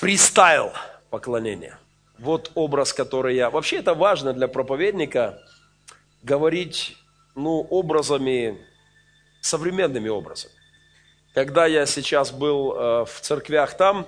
фристайл 0.00 0.72
поклонения. 1.10 1.78
Вот 2.18 2.52
образ, 2.54 2.94
который 2.94 3.36
я... 3.36 3.50
Вообще 3.50 3.76
это 3.76 3.92
важно 3.92 4.32
для 4.32 4.48
проповедника 4.48 5.38
говорить 6.22 6.96
ну, 7.34 7.66
образами, 7.68 8.58
современными 9.42 10.08
образами. 10.08 10.54
Когда 11.34 11.66
я 11.66 11.84
сейчас 11.84 12.32
был 12.32 12.72
э, 12.72 13.04
в 13.04 13.20
церквях 13.20 13.76
там, 13.76 14.06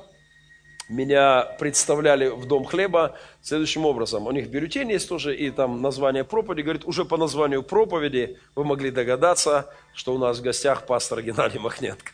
меня 0.89 1.43
представляли 1.59 2.29
в 2.29 2.47
Дом 2.47 2.65
хлеба 2.65 3.19
следующим 3.43 3.85
образом. 3.85 4.27
У 4.27 4.33
них 4.33 4.49
бюллетень 4.49 4.91
есть 4.93 5.11
тоже, 5.11 5.37
и 5.37 5.51
там 5.51 5.83
название 5.83 6.25
проповеди. 6.25 6.63
Говорит, 6.63 6.85
уже 6.87 7.05
по 7.05 7.19
названию 7.19 7.63
проповеди 7.63 8.39
вы 8.55 8.65
могли 8.65 8.91
догадаться, 8.91 9.71
что 9.93 10.15
у 10.15 10.19
нас 10.19 10.39
в 10.39 10.43
гостях 10.43 10.87
пастор 10.87 11.21
Геннадий 11.21 11.61
Махненко. 11.61 12.13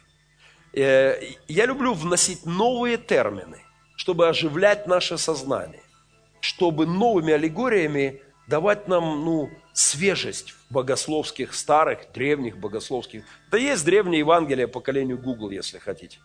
Э, 0.73 1.21
я 1.47 1.67
люблю 1.67 1.95
вносить 1.95 2.45
новые 2.45 2.99
термины, 2.99 3.63
чтобы 3.99 4.29
оживлять 4.29 4.87
наше 4.87 5.19
сознание, 5.19 5.83
чтобы 6.41 6.87
новыми 6.87 7.33
аллегориями 7.35 8.23
давать 8.47 8.87
нам 8.87 9.25
ну, 9.25 9.51
свежесть 9.73 10.53
в 10.53 10.73
богословских, 10.73 11.53
старых, 11.53 12.13
древних 12.15 12.59
богословских. 12.59 13.25
Да 13.51 13.59
есть 13.59 13.85
древнее 13.85 14.21
Евангелие 14.21 14.69
поколению 14.69 15.19
Google, 15.19 15.51
если 15.51 15.79
хотите. 15.79 16.21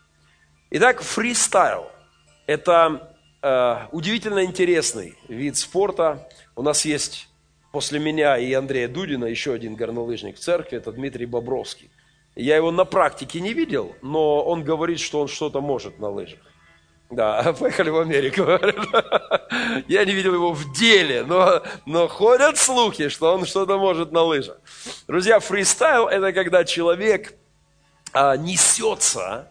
Итак, 0.70 1.02
фристайл– 1.02 1.90
это 2.46 3.12
э, 3.42 3.76
удивительно 3.90 4.44
интересный 4.44 5.18
вид 5.28 5.56
спорта. 5.56 6.28
У 6.54 6.62
нас 6.62 6.84
есть 6.84 7.28
после 7.72 7.98
меня 7.98 8.38
и 8.38 8.52
Андрея 8.52 8.86
Дудина 8.86 9.24
еще 9.24 9.52
один 9.52 9.74
горнолыжник 9.74 10.36
в 10.36 10.38
церкви, 10.38 10.78
это 10.78 10.92
Дмитрий 10.92 11.26
Бобровский. 11.26 11.90
Я 12.36 12.54
его 12.54 12.70
на 12.70 12.84
практике 12.84 13.40
не 13.40 13.52
видел, 13.52 13.96
но 14.00 14.44
он 14.44 14.62
говорит, 14.62 15.00
что 15.00 15.20
он 15.20 15.26
что-то 15.26 15.60
может 15.60 15.98
на 15.98 16.08
лыжах. 16.08 16.38
Да, 17.10 17.52
поехали 17.58 17.90
в 17.90 17.98
Америку. 17.98 18.42
Я 19.88 20.04
не 20.04 20.12
видел 20.12 20.34
его 20.34 20.52
в 20.52 20.72
деле, 20.72 21.24
но, 21.24 21.62
но 21.86 22.08
ходят 22.08 22.56
слухи, 22.56 23.08
что 23.08 23.34
он 23.34 23.44
что-то 23.46 23.78
может 23.78 24.12
на 24.12 24.22
лыжах. 24.22 24.58
Друзья, 25.06 25.40
фристайл– 25.40 26.08
это 26.08 26.32
когда 26.32 26.64
человек 26.64 27.34
а, 28.12 28.36
несется 28.36 29.48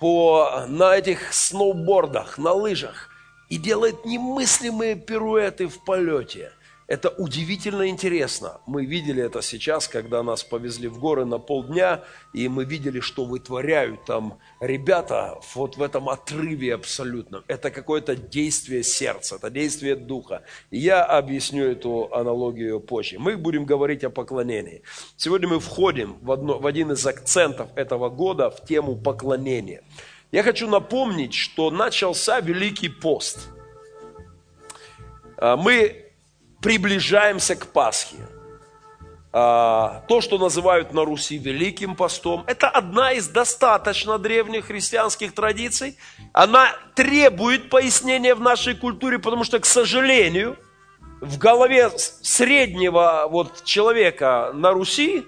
по, 0.00 0.64
на 0.68 0.96
этих 0.96 1.32
сноубордах, 1.32 2.38
на 2.38 2.52
лыжах 2.52 3.10
и 3.48 3.56
делает 3.56 4.04
немыслимые 4.04 4.96
пируэты 4.96 5.68
в 5.68 5.84
полете. 5.84 6.52
Это 6.88 7.08
удивительно 7.08 7.88
интересно. 7.88 8.60
Мы 8.66 8.86
видели 8.86 9.20
это 9.20 9.42
сейчас, 9.42 9.88
когда 9.88 10.22
нас 10.22 10.44
повезли 10.44 10.86
в 10.86 11.00
горы 11.00 11.24
на 11.24 11.38
полдня, 11.38 12.04
и 12.32 12.48
мы 12.48 12.64
видели, 12.64 13.00
что 13.00 13.24
вытворяют 13.24 14.04
там 14.04 14.38
ребята 14.60 15.40
вот 15.54 15.76
в 15.76 15.82
этом 15.82 16.08
отрыве 16.08 16.74
абсолютно. 16.74 17.42
Это 17.48 17.72
какое-то 17.72 18.14
действие 18.14 18.84
сердца, 18.84 19.34
это 19.34 19.50
действие 19.50 19.96
духа. 19.96 20.44
Я 20.70 21.04
объясню 21.04 21.64
эту 21.64 22.08
аналогию 22.14 22.78
позже. 22.78 23.18
Мы 23.18 23.36
будем 23.36 23.64
говорить 23.64 24.04
о 24.04 24.10
поклонении. 24.10 24.82
Сегодня 25.16 25.48
мы 25.48 25.58
входим 25.58 26.18
в, 26.22 26.30
одно, 26.30 26.58
в 26.60 26.66
один 26.66 26.92
из 26.92 27.04
акцентов 27.04 27.68
этого 27.74 28.10
года 28.10 28.48
в 28.48 28.64
тему 28.64 28.94
поклонения. 28.94 29.82
Я 30.30 30.44
хочу 30.44 30.68
напомнить, 30.68 31.34
что 31.34 31.72
начался 31.72 32.38
Великий 32.38 32.88
пост. 32.88 33.48
А, 35.36 35.56
мы 35.56 36.05
приближаемся 36.60 37.56
к 37.56 37.66
Пасхе. 37.66 38.16
А, 39.38 40.02
то, 40.08 40.22
что 40.22 40.38
называют 40.38 40.94
на 40.94 41.04
Руси 41.04 41.36
Великим 41.36 41.94
постом, 41.94 42.42
это 42.46 42.70
одна 42.70 43.12
из 43.12 43.28
достаточно 43.28 44.18
древних 44.18 44.68
христианских 44.68 45.34
традиций. 45.34 45.98
Она 46.32 46.70
требует 46.94 47.68
пояснения 47.68 48.34
в 48.34 48.40
нашей 48.40 48.74
культуре, 48.74 49.18
потому 49.18 49.44
что, 49.44 49.58
к 49.58 49.66
сожалению, 49.66 50.56
в 51.20 51.36
голове 51.36 51.90
среднего 52.22 53.26
вот 53.28 53.62
человека 53.64 54.52
на 54.54 54.70
Руси 54.70 55.26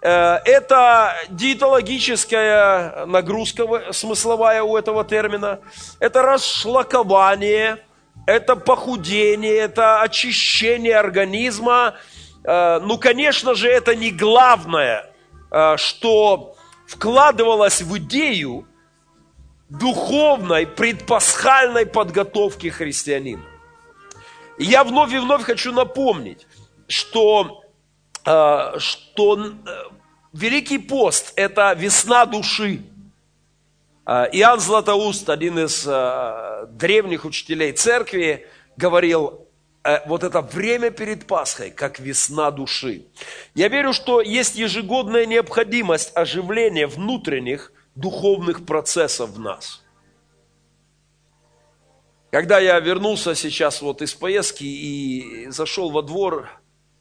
э, 0.00 0.08
это 0.44 1.16
диетологическая 1.30 3.04
нагрузка 3.06 3.92
смысловая 3.92 4.62
у 4.62 4.76
этого 4.76 5.04
термина, 5.04 5.58
это 5.98 6.22
расшлакование– 6.22 7.84
это 8.30 8.56
похудение, 8.56 9.56
это 9.56 10.02
очищение 10.02 10.96
организма. 10.96 11.96
Э, 12.44 12.78
ну, 12.80 12.98
конечно 12.98 13.54
же, 13.54 13.68
это 13.68 13.94
не 13.94 14.10
главное, 14.10 15.12
э, 15.50 15.76
что 15.76 16.54
вкладывалось 16.86 17.82
в 17.82 17.98
идею 17.98 18.66
духовной 19.68 20.66
предпасхальной 20.66 21.86
подготовки 21.86 22.68
христианина. 22.68 23.44
И 24.58 24.64
я 24.64 24.84
вновь 24.84 25.12
и 25.12 25.18
вновь 25.18 25.42
хочу 25.42 25.72
напомнить, 25.72 26.46
что, 26.88 27.62
э, 28.26 28.78
что 28.78 29.52
Великий 30.32 30.78
пост– 30.78 31.32
это 31.36 31.72
весна 31.72 32.24
души. 32.24 32.82
А, 34.12 34.24
Иоанн 34.32 34.58
Златоуст, 34.58 35.30
один 35.30 35.56
из 35.60 35.86
а, 35.86 36.66
древних 36.66 37.24
учителей 37.24 37.70
церкви, 37.70 38.44
говорил, 38.76 39.46
«Э, 39.84 40.00
вот 40.08 40.24
это 40.24 40.40
время 40.40 40.90
перед 40.90 41.28
Пасхой, 41.28 41.70
как 41.70 42.00
весна 42.00 42.50
души. 42.50 43.06
Я 43.54 43.68
верю, 43.68 43.92
что 43.92 44.20
есть 44.20 44.56
ежегодная 44.56 45.26
необходимость 45.26 46.10
оживления 46.16 46.88
внутренних 46.88 47.72
духовных 47.94 48.66
процессов 48.66 49.30
в 49.30 49.38
нас. 49.38 49.80
Когда 52.32 52.58
я 52.58 52.80
вернулся 52.80 53.36
сейчас 53.36 53.80
вот 53.80 54.02
из 54.02 54.12
поездки 54.12 54.64
и 54.64 55.46
зашел 55.50 55.88
во 55.92 56.02
двор, 56.02 56.48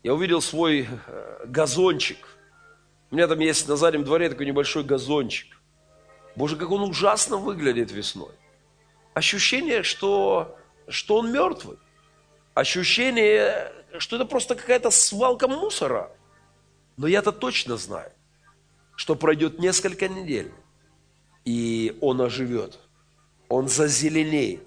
я 0.04 0.14
увидел 0.14 0.42
свой 0.42 0.88
э, 0.88 1.46
газончик. 1.48 2.20
У 3.10 3.16
меня 3.16 3.28
там 3.28 3.40
есть 3.40 3.68
на 3.68 3.78
заднем 3.78 4.04
дворе 4.04 4.30
такой 4.30 4.46
небольшой 4.46 4.84
газончик. 4.84 5.59
Боже, 6.40 6.56
как 6.56 6.72
он 6.72 6.84
ужасно 6.84 7.36
выглядит 7.36 7.92
весной. 7.92 8.32
Ощущение, 9.14 9.84
что, 9.84 10.58
что 10.88 11.18
он 11.18 11.34
мертвый. 11.34 11.78
Ощущение, 12.54 13.74
что 13.98 14.16
это 14.16 14.24
просто 14.24 14.56
какая-то 14.56 14.90
свалка 14.90 15.50
мусора. 15.50 16.10
Но 16.96 17.08
я-то 17.08 17.34
точно 17.34 17.76
знаю, 17.76 18.14
что 18.96 19.16
пройдет 19.16 19.60
несколько 19.60 20.08
недель, 20.08 20.54
и 21.44 21.98
он 22.00 22.22
оживет. 22.22 22.80
Он 23.50 23.68
зазеленеет. 23.68 24.64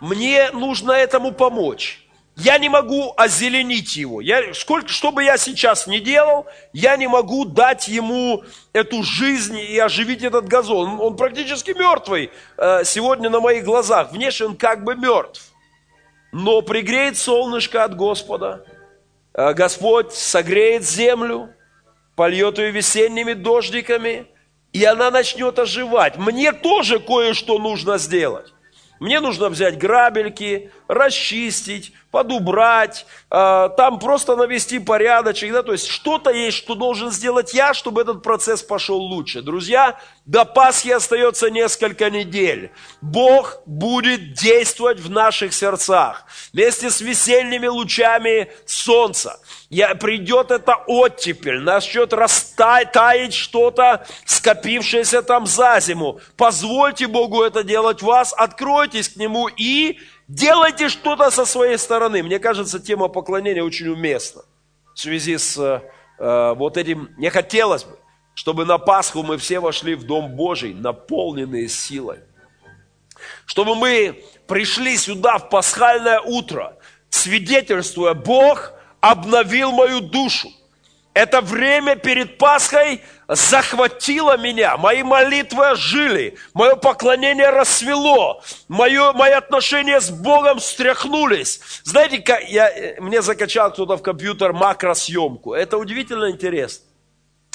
Мне 0.00 0.52
нужно 0.52 0.92
этому 0.92 1.32
помочь. 1.32 2.01
Я 2.36 2.56
не 2.58 2.70
могу 2.70 3.12
озеленить 3.16 3.96
его. 3.96 4.20
Я, 4.20 4.54
сколько, 4.54 4.88
что 4.88 5.12
бы 5.12 5.22
я 5.22 5.36
сейчас 5.36 5.86
ни 5.86 5.98
делал, 5.98 6.46
я 6.72 6.96
не 6.96 7.06
могу 7.06 7.44
дать 7.44 7.88
ему 7.88 8.42
эту 8.72 9.02
жизнь 9.02 9.58
и 9.58 9.78
оживить 9.78 10.22
этот 10.22 10.48
газон. 10.48 10.98
Он 10.98 11.16
практически 11.16 11.72
мертвый 11.72 12.30
э, 12.56 12.84
сегодня 12.84 13.28
на 13.28 13.40
моих 13.40 13.64
глазах. 13.64 14.12
Внешне 14.12 14.46
он 14.46 14.56
как 14.56 14.82
бы 14.82 14.96
мертв. 14.96 15.52
Но 16.32 16.62
пригреет 16.62 17.18
солнышко 17.18 17.84
от 17.84 17.96
Господа. 17.96 18.64
Э, 19.34 19.52
Господь 19.52 20.14
согреет 20.14 20.84
землю, 20.84 21.50
польет 22.16 22.58
ее 22.58 22.70
весенними 22.70 23.34
дождиками, 23.34 24.26
и 24.72 24.82
она 24.86 25.10
начнет 25.10 25.58
оживать. 25.58 26.16
Мне 26.16 26.52
тоже 26.52 26.98
кое-что 26.98 27.58
нужно 27.58 27.98
сделать. 27.98 28.54
Мне 29.00 29.20
нужно 29.20 29.48
взять 29.48 29.78
грабельки, 29.78 30.70
расчистить, 30.86 31.92
подубрать, 32.12 33.06
э, 33.30 33.70
там 33.76 33.98
просто 33.98 34.36
навести 34.36 34.78
порядочек. 34.78 35.50
Да? 35.52 35.62
То 35.62 35.72
есть 35.72 35.88
что-то 35.88 36.30
есть, 36.30 36.58
что 36.58 36.74
должен 36.76 37.10
сделать 37.10 37.54
я, 37.54 37.74
чтобы 37.74 38.02
этот 38.02 38.22
процесс 38.22 38.62
пошел 38.62 38.98
лучше. 38.98 39.40
Друзья, 39.40 39.98
до 40.26 40.44
Пасхи 40.44 40.90
остается 40.90 41.50
несколько 41.50 42.10
недель. 42.10 42.70
Бог 43.00 43.62
будет 43.66 44.34
действовать 44.34 45.00
в 45.00 45.10
наших 45.10 45.54
сердцах 45.54 46.24
вместе 46.52 46.90
с 46.90 47.00
весенними 47.00 47.66
лучами 47.66 48.52
солнца. 48.66 49.40
Я, 49.70 49.94
придет 49.94 50.50
эта 50.50 50.74
оттепель, 50.86 51.60
начнет 51.60 52.12
растаять 52.12 53.32
что-то, 53.32 54.06
скопившееся 54.26 55.22
там 55.22 55.46
за 55.46 55.80
зиму. 55.80 56.20
Позвольте 56.36 57.06
Богу 57.06 57.42
это 57.42 57.64
делать 57.64 58.02
вас, 58.02 58.34
откройтесь 58.36 59.08
к 59.08 59.16
Нему 59.16 59.48
и 59.48 59.98
делайте 60.34 60.88
что-то 60.88 61.30
со 61.30 61.44
своей 61.44 61.78
стороны. 61.78 62.22
Мне 62.22 62.38
кажется, 62.38 62.80
тема 62.80 63.08
поклонения 63.08 63.62
очень 63.62 63.88
уместна. 63.88 64.42
В 64.94 64.98
связи 64.98 65.36
с 65.36 65.58
э, 66.18 66.54
вот 66.54 66.76
этим, 66.76 67.10
мне 67.16 67.30
хотелось 67.30 67.84
бы, 67.84 67.98
чтобы 68.34 68.64
на 68.64 68.78
Пасху 68.78 69.22
мы 69.22 69.36
все 69.36 69.60
вошли 69.60 69.94
в 69.94 70.04
Дом 70.04 70.34
Божий, 70.34 70.74
наполненные 70.74 71.68
силой. 71.68 72.20
Чтобы 73.46 73.74
мы 73.74 74.24
пришли 74.46 74.96
сюда 74.96 75.38
в 75.38 75.48
пасхальное 75.48 76.20
утро, 76.20 76.76
свидетельствуя, 77.10 78.14
Бог 78.14 78.72
обновил 79.00 79.72
мою 79.72 80.00
душу. 80.00 80.48
Это 81.14 81.42
время 81.42 81.96
перед 81.96 82.38
Пасхой 82.38 83.02
захватило 83.28 84.38
меня. 84.38 84.78
Мои 84.78 85.02
молитвы 85.02 85.72
ожили. 85.72 86.38
Мое 86.54 86.74
поклонение 86.74 87.50
расцвело. 87.50 88.42
Мое, 88.68 89.12
мои 89.12 89.32
отношения 89.32 90.00
с 90.00 90.10
Богом 90.10 90.58
встряхнулись. 90.58 91.60
Знаете, 91.84 92.18
как 92.18 92.48
я, 92.48 92.70
мне 92.98 93.20
закачал 93.20 93.70
кто-то 93.72 93.96
в 93.98 94.02
компьютер 94.02 94.54
макросъемку. 94.54 95.52
Это 95.52 95.76
удивительно 95.76 96.30
интересно. 96.30 96.86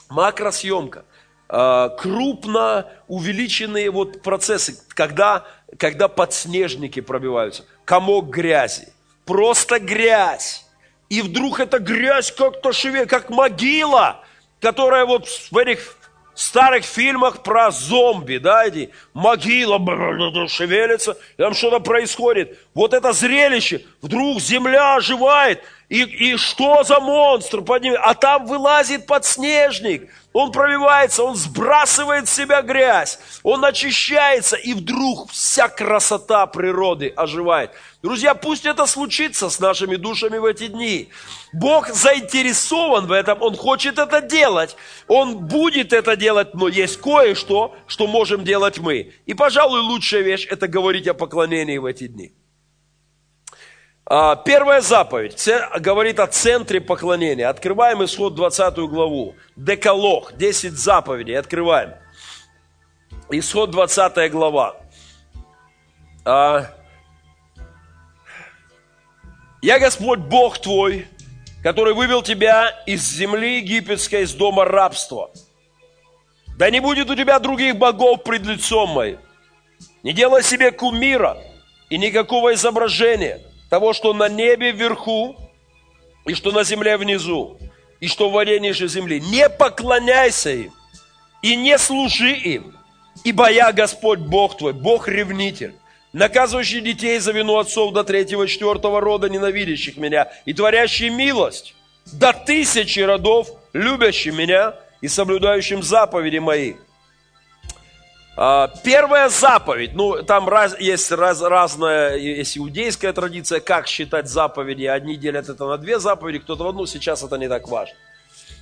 Макросъемка. 0.09 1.05
А, 1.49 1.89
крупно 1.89 2.91
увеличенные 3.07 3.89
вот 3.89 4.21
процессы, 4.21 4.77
когда, 4.89 5.45
когда 5.79 6.07
подснежники 6.07 6.99
пробиваются. 6.99 7.65
Комок 7.85 8.29
грязи. 8.29 8.89
Просто 9.25 9.79
грязь 9.79 10.66
и 11.09 11.21
вдруг 11.21 11.59
эта 11.59 11.79
грязь 11.79 12.31
как-то 12.31 12.73
шевелит, 12.73 13.09
как 13.09 13.29
могила, 13.29 14.23
которая 14.59 15.05
вот 15.05 15.27
в 15.27 15.57
этих 15.57 15.97
старых 16.37 16.85
фильмах 16.85 17.41
про 17.43 17.71
зомби, 17.71 18.37
да, 18.37 18.65
эти 18.65 18.91
могила 19.13 19.79
шевелится, 20.47 21.17
там 21.37 21.53
что-то 21.53 21.79
происходит. 21.79 22.59
Вот 22.73 22.93
это 22.93 23.11
зрелище, 23.11 23.83
вдруг 24.01 24.39
земля 24.39 24.95
оживает, 24.95 25.63
и, 25.89 26.03
и 26.03 26.35
что 26.35 26.83
за 26.83 26.99
монстр 26.99 27.61
под? 27.61 27.83
А 27.85 28.13
там 28.13 28.45
вылазит 28.45 29.05
подснежник, 29.05 30.09
он 30.33 30.51
пробивается, 30.51 31.23
он 31.23 31.35
сбрасывает 31.35 32.27
с 32.27 32.33
себя 32.33 32.61
грязь, 32.61 33.19
он 33.41 33.63
очищается, 33.63 34.57
и 34.57 34.73
вдруг 34.73 35.31
вся 35.31 35.69
красота 35.69 36.45
природы 36.45 37.13
оживает. 37.15 37.71
Друзья, 38.03 38.35
пусть 38.35 38.65
это 38.65 38.85
случится 38.85 39.49
с 39.49 39.61
нашими 39.61 39.95
душами 39.95 40.37
в 40.37 40.45
эти 40.45 40.67
дни. 40.67 41.07
Бог 41.53 41.87
заинтересован 41.87 43.07
в 43.07 43.11
этом, 43.13 43.41
Он 43.41 43.55
хочет 43.55 43.97
это 43.97 44.21
делать, 44.21 44.75
Он 45.07 45.37
будет 45.37 45.93
это 45.93 46.17
делать, 46.17 46.53
но 46.53 46.67
есть 46.67 46.99
кое-что, 46.99 47.75
что 47.87 48.07
можем 48.07 48.43
делать 48.43 48.77
мы. 48.77 49.13
И, 49.25 49.33
пожалуй, 49.33 49.79
лучшая 49.79 50.21
вещь– 50.21 50.47
это 50.49 50.67
говорить 50.67 51.07
о 51.07 51.13
поклонении 51.13 51.77
в 51.77 51.85
эти 51.85 52.07
дни. 52.07 52.33
А, 54.09 54.37
первая 54.37 54.79
заповедь 54.79 55.49
говорит 55.79 56.21
о 56.21 56.27
центре 56.27 56.79
поклонения. 56.79 57.49
Открываем 57.49 58.05
исход 58.05 58.35
20 58.35 58.77
главу. 58.87 59.35
Деколог, 59.57 60.37
10 60.37 60.71
заповедей. 60.71 61.37
Открываем. 61.37 61.93
Исход 63.29 63.71
20 63.71 64.31
глава. 64.31 64.77
А, 66.23 66.67
Я 69.61 69.77
Господь 69.77 70.19
Бог 70.19 70.59
твой, 70.59 71.05
который 71.61 71.93
вывел 71.93 72.21
тебя 72.21 72.69
из 72.85 73.01
земли 73.01 73.57
египетской, 73.57 74.23
из 74.23 74.33
дома 74.33 74.63
рабства. 74.63 75.31
Да 76.57 76.69
не 76.69 76.79
будет 76.79 77.09
у 77.09 77.15
тебя 77.15 77.39
других 77.39 77.75
богов 77.75 78.23
пред 78.23 78.43
лицом 78.43 78.89
моим. 78.91 79.19
Не 80.01 80.13
делай 80.13 80.43
себе 80.43 80.71
кумира 80.71 81.37
и 81.89 81.97
никакого 81.97 82.53
изображения– 82.53 83.41
того, 83.69 83.93
что 83.93 84.13
на 84.13 84.29
небе 84.29 84.71
вверху, 84.71 85.35
и 86.25 86.33
что 86.33 86.51
на 86.51 86.63
земле 86.63 86.97
внизу, 86.97 87.57
и 87.99 88.07
что 88.07 88.29
в 88.29 88.33
воде 88.33 88.59
ниже 88.59 88.87
земли. 88.87 89.19
Не 89.19 89.49
поклоняйся 89.49 90.51
им, 90.51 90.73
и 91.41 91.55
не 91.55 91.77
служи 91.77 92.31
им, 92.31 92.75
ибо 93.23 93.49
я 93.49 93.71
Господь 93.71 94.19
Бог 94.19 94.57
твой, 94.57 94.73
Бог 94.73 95.07
ревнитель, 95.07 95.75
наказывающий 96.13 96.81
детей 96.81 97.19
за 97.19 97.31
вину 97.31 97.57
отцов 97.57 97.93
до 97.93 98.03
третьего, 98.03 98.47
четвертого 98.47 99.01
рода, 99.01 99.29
ненавидящих 99.29 99.97
меня, 99.97 100.31
и 100.45 100.53
творящий 100.53 101.09
милость 101.09 101.75
до 102.11 102.33
тысячи 102.33 102.99
родов, 102.99 103.49
любящим 103.73 104.37
меня 104.37 104.75
и 105.01 105.07
соблюдающим 105.07 105.83
заповеди 105.83 106.37
мои. 106.37 106.75
А, 108.39 108.67
первая 108.83 109.29
заповедь, 109.29 109.95
ну 109.95 110.21
там 110.21 110.47
раз, 110.47 110.79
есть 110.79 111.11
раз, 111.11 111.41
разная, 111.41 112.17
есть 112.17 112.55
иудейская 112.55 113.11
традиция, 113.11 113.59
как 113.59 113.87
считать 113.87 114.29
заповеди. 114.29 114.85
Одни 114.85 115.15
делят 115.15 115.49
это 115.49 115.65
на 115.65 115.79
две 115.79 115.97
заповеди, 115.97 116.37
кто-то 116.37 116.63
в 116.63 116.67
одну, 116.67 116.85
сейчас 116.85 117.23
это 117.23 117.35
не 117.37 117.49
так 117.49 117.67
важно. 117.67 117.97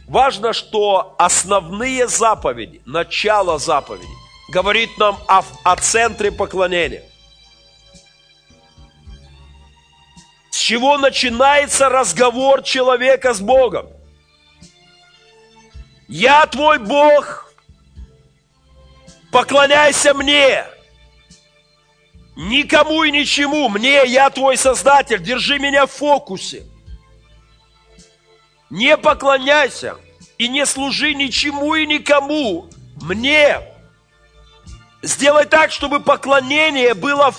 Важно, 0.07 0.53
что 0.53 1.13
основные 1.17 2.07
заповеди, 2.07 2.81
начало 2.85 3.59
заповеди, 3.59 4.07
говорит 4.49 4.97
нам 4.97 5.17
о, 5.27 5.43
о 5.65 5.75
центре 5.75 6.31
поклонения. 6.31 7.03
С 10.51 10.57
чего 10.57 10.97
начинается 10.97 11.89
разговор 11.89 12.63
человека 12.63 13.33
с 13.33 13.41
Богом? 13.41 13.87
Я 16.07 16.45
твой 16.45 16.79
Бог, 16.79 17.44
поклоняйся 19.35 20.13
мне. 20.13 20.63
Никому 22.37 23.03
и 23.03 23.11
ничему. 23.11 23.67
Мне, 23.67 24.05
я 24.05 24.29
твой 24.29 24.55
Создатель. 24.55 25.21
Держи 25.21 25.59
меня 25.59 25.87
в 25.87 25.91
фокусе. 25.91 26.63
Не 28.69 28.95
поклоняйся 28.95 29.97
и 30.37 30.47
не 30.47 30.65
служи 30.65 31.13
ничему 31.13 31.75
и 31.75 31.85
никому. 31.85 32.69
Мне. 33.01 33.59
Сделай 35.01 35.45
так, 35.45 35.73
чтобы 35.73 35.99
поклонение 35.99 36.93
было, 36.93 37.35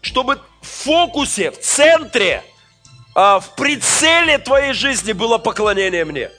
чтобы 0.00 0.40
в 0.60 0.66
фокусе, 0.66 1.50
в 1.50 1.58
центре, 1.60 2.44
а, 3.16 3.40
в 3.40 3.56
прицеле 3.56 4.38
твоей 4.38 4.74
жизни 4.74 5.12
было 5.12 5.38
поклонение 5.38 6.04
мне. 6.04 6.30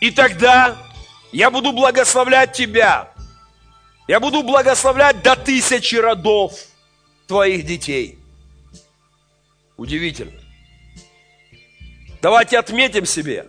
И 0.00 0.10
тогда 0.10 0.76
я 1.30 1.52
буду 1.52 1.70
благословлять 1.70 2.52
тебя. 2.52 3.12
Я 4.08 4.20
буду 4.20 4.42
благословлять 4.42 5.22
до 5.22 5.36
тысячи 5.36 5.96
родов 5.96 6.54
твоих 7.26 7.66
детей. 7.66 8.18
Удивительно. 9.76 10.32
Давайте 12.22 12.58
отметим 12.58 13.04
себе, 13.04 13.46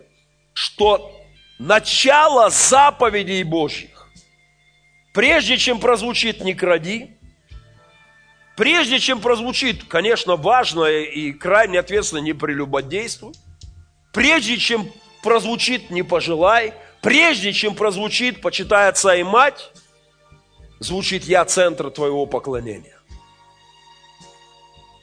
что 0.54 1.18
начало 1.60 2.50
заповедей 2.50 3.44
Божьих, 3.44 4.10
прежде 5.14 5.58
чем 5.58 5.80
прозвучит 5.80 6.44
«не 6.44 6.54
кради», 6.54 7.18
прежде 8.58 9.00
чем 9.00 9.22
прозвучит, 9.22 9.86
конечно, 9.86 10.36
важное 10.36 11.04
и 11.04 11.32
крайне 11.32 11.80
ответственно 11.80 12.20
«не 12.20 12.34
прелюбодействуй», 12.34 13.34
прежде 14.12 14.58
чем 14.58 14.92
прозвучит 15.24 15.90
«не 15.90 16.04
пожелай», 16.04 16.74
прежде 17.02 17.54
чем 17.54 17.76
прозвучит 17.76 18.42
«почитай 18.42 18.90
отца 18.90 19.16
и 19.16 19.24
мать», 19.24 19.72
звучит 20.80 21.24
«Я 21.26 21.46
центр 21.46 21.90
твоего 21.92 22.26
поклонения». 22.26 22.98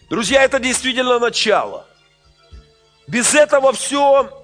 Друзья, 0.09 0.43
это 0.43 0.59
действительно 0.59 1.19
начало. 1.19 1.87
Без 3.09 3.35
этого 3.35 3.73
все... 3.73 4.43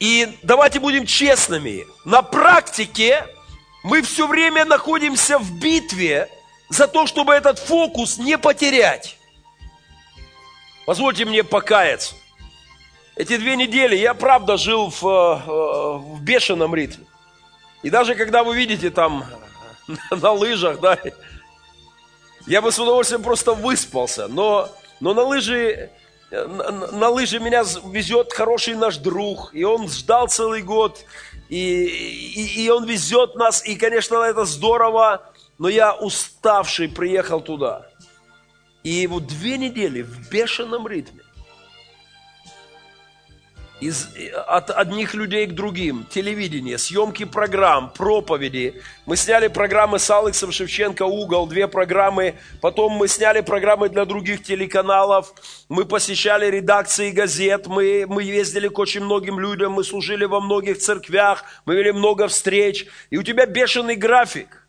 И 0.00 0.36
давайте 0.42 0.80
будем 0.80 1.06
честными. 1.06 1.86
На 2.04 2.22
практике 2.22 3.26
мы 3.84 4.02
все 4.02 4.26
время 4.26 4.64
находимся 4.64 5.38
в 5.38 5.58
битве 5.60 6.28
за 6.68 6.88
то, 6.88 7.06
чтобы 7.06 7.32
этот 7.32 7.58
фокус 7.58 8.18
не 8.18 8.36
потерять. 8.36 9.16
Позвольте 10.84 11.24
мне 11.24 11.44
покаяться. 11.44 12.16
Эти 13.16 13.36
две 13.36 13.54
недели 13.56 13.94
я 13.94 14.12
правда 14.12 14.56
жил 14.56 14.90
в, 14.90 15.04
э, 15.06 15.98
в 15.98 16.20
бешеном 16.20 16.74
ритме. 16.74 17.06
И 17.82 17.90
даже 17.90 18.16
когда 18.16 18.42
вы 18.42 18.56
видите 18.56 18.90
там 18.90 19.24
на 20.10 20.32
лыжах, 20.32 20.80
да. 20.80 20.98
Я 22.46 22.60
бы 22.60 22.70
с 22.70 22.78
удовольствием 22.78 23.22
просто 23.22 23.54
выспался, 23.54 24.28
но, 24.28 24.68
но 25.00 25.14
на 25.14 25.22
лыжи, 25.22 25.90
на, 26.30 26.70
на 26.92 27.08
лыжи 27.08 27.38
меня 27.40 27.64
везет 27.86 28.32
хороший 28.32 28.74
наш 28.74 28.98
друг, 28.98 29.54
и 29.54 29.64
он 29.64 29.88
ждал 29.88 30.28
целый 30.28 30.62
год, 30.62 31.04
и, 31.48 31.84
и, 31.84 32.64
и 32.64 32.70
он 32.70 32.84
везет 32.84 33.34
нас, 33.34 33.64
и, 33.64 33.76
конечно, 33.76 34.16
это 34.16 34.44
здорово, 34.44 35.22
но 35.58 35.68
я 35.68 35.94
уставший 35.94 36.88
приехал 36.88 37.40
туда. 37.40 37.86
И 38.82 39.06
вот 39.06 39.26
две 39.26 39.56
недели 39.56 40.02
в 40.02 40.28
бешеном 40.30 40.86
ритме 40.86 41.23
из, 43.80 44.08
от 44.46 44.70
одних 44.70 45.14
людей 45.14 45.46
к 45.46 45.52
другим, 45.52 46.06
телевидение, 46.08 46.78
съемки 46.78 47.24
программ, 47.24 47.92
проповеди. 47.92 48.80
Мы 49.04 49.16
сняли 49.16 49.48
программы 49.48 49.98
с 49.98 50.08
Алексом 50.10 50.52
Шевченко 50.52 51.02
«Угол», 51.02 51.46
две 51.46 51.66
программы. 51.66 52.36
Потом 52.60 52.92
мы 52.92 53.08
сняли 53.08 53.40
программы 53.40 53.88
для 53.88 54.04
других 54.04 54.42
телеканалов. 54.42 55.34
Мы 55.68 55.84
посещали 55.84 56.46
редакции 56.46 57.10
газет, 57.10 57.66
мы, 57.66 58.06
мы 58.08 58.22
ездили 58.22 58.68
к 58.68 58.78
очень 58.78 59.02
многим 59.02 59.40
людям, 59.40 59.72
мы 59.72 59.84
служили 59.84 60.24
во 60.24 60.40
многих 60.40 60.78
церквях, 60.78 61.44
мы 61.66 61.74
вели 61.74 61.92
много 61.92 62.28
встреч. 62.28 62.86
И 63.10 63.18
у 63.18 63.22
тебя 63.22 63.44
бешеный 63.46 63.96
график. 63.96 64.66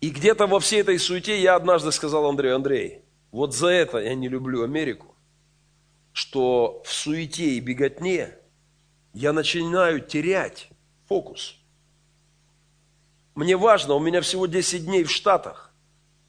И 0.00 0.10
где-то 0.10 0.46
во 0.46 0.60
всей 0.60 0.82
этой 0.82 0.98
суете 0.98 1.40
я 1.40 1.56
однажды 1.56 1.90
сказал 1.90 2.26
Андрею, 2.26 2.56
Андрей, 2.56 3.00
вот 3.32 3.54
за 3.54 3.68
это 3.68 3.98
я 3.98 4.14
не 4.14 4.28
люблю 4.28 4.62
Америку 4.62 5.15
что 6.16 6.82
в 6.84 6.92
суете 6.92 7.50
и 7.50 7.60
беготне 7.60 8.30
я 9.12 9.32
начинаю 9.32 10.00
терять 10.00 10.68
фокус. 11.06 11.56
Мне 13.34 13.56
важно, 13.56 13.94
у 13.94 14.00
меня 14.00 14.20
всего 14.22 14.46
10 14.46 14.86
дней 14.86 15.04
в 15.04 15.10
Штатах, 15.10 15.74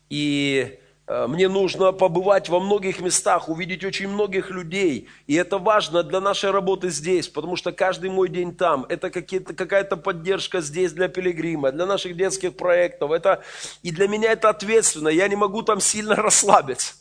и 0.09 0.79
Э, 1.07 1.25
мне 1.27 1.47
нужно 1.47 1.93
побывать 1.93 2.49
во 2.49 2.59
многих 2.59 2.99
местах, 2.99 3.47
увидеть 3.47 3.83
очень 3.85 4.09
многих 4.09 4.51
людей. 4.51 5.07
И 5.25 5.35
это 5.35 5.57
важно 5.57 6.03
для 6.03 6.19
нашей 6.19 6.51
работы 6.51 6.89
здесь, 6.89 7.29
потому 7.29 7.55
что 7.55 7.71
каждый 7.71 8.09
мой 8.09 8.27
день 8.29 8.53
там, 8.53 8.85
это 8.89 9.09
какая-то 9.09 9.95
поддержка 9.95 10.59
здесь 10.59 10.91
для 10.91 11.07
пилигрима, 11.07 11.71
для 11.71 11.85
наших 11.85 12.17
детских 12.17 12.57
проектов. 12.57 13.11
Это, 13.11 13.41
и 13.83 13.91
для 13.91 14.07
меня 14.07 14.33
это 14.33 14.49
ответственно, 14.49 15.07
я 15.07 15.27
не 15.29 15.37
могу 15.37 15.61
там 15.61 15.79
сильно 15.79 16.15
расслабиться. 16.17 16.95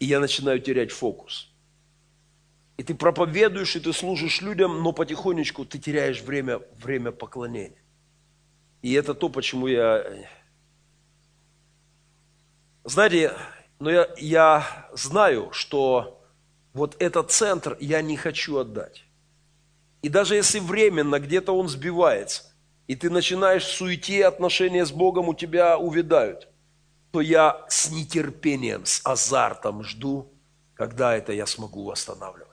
И 0.00 0.06
я 0.06 0.18
начинаю 0.18 0.58
терять 0.58 0.90
фокус. 0.90 1.51
И 2.82 2.84
ты 2.84 2.96
проповедуешь, 2.96 3.76
и 3.76 3.80
ты 3.80 3.92
служишь 3.92 4.42
людям, 4.42 4.82
но 4.82 4.92
потихонечку 4.92 5.64
ты 5.64 5.78
теряешь 5.78 6.20
время, 6.20 6.60
время 6.82 7.12
поклонения. 7.12 7.80
И 8.82 8.92
это 8.94 9.14
то, 9.14 9.28
почему 9.28 9.68
я 9.68 10.04
знаете, 12.82 13.34
но 13.78 13.88
я, 13.88 14.08
я 14.16 14.88
знаю, 14.94 15.52
что 15.52 16.26
вот 16.72 16.96
этот 16.98 17.30
центр 17.30 17.76
я 17.78 18.02
не 18.02 18.16
хочу 18.16 18.58
отдать. 18.58 19.04
И 20.02 20.08
даже 20.08 20.34
если 20.34 20.58
временно 20.58 21.20
где-то 21.20 21.56
он 21.56 21.68
сбивается, 21.68 22.52
и 22.88 22.96
ты 22.96 23.10
начинаешь 23.10 23.62
в 23.62 23.76
суете 23.76 24.26
отношения 24.26 24.84
с 24.84 24.90
Богом 24.90 25.28
у 25.28 25.34
тебя 25.34 25.78
увядают, 25.78 26.48
то 27.12 27.20
я 27.20 27.64
с 27.68 27.92
нетерпением, 27.92 28.86
с 28.86 29.02
азартом 29.04 29.84
жду, 29.84 30.32
когда 30.74 31.16
это 31.16 31.32
я 31.32 31.46
смогу 31.46 31.84
восстанавливать. 31.84 32.51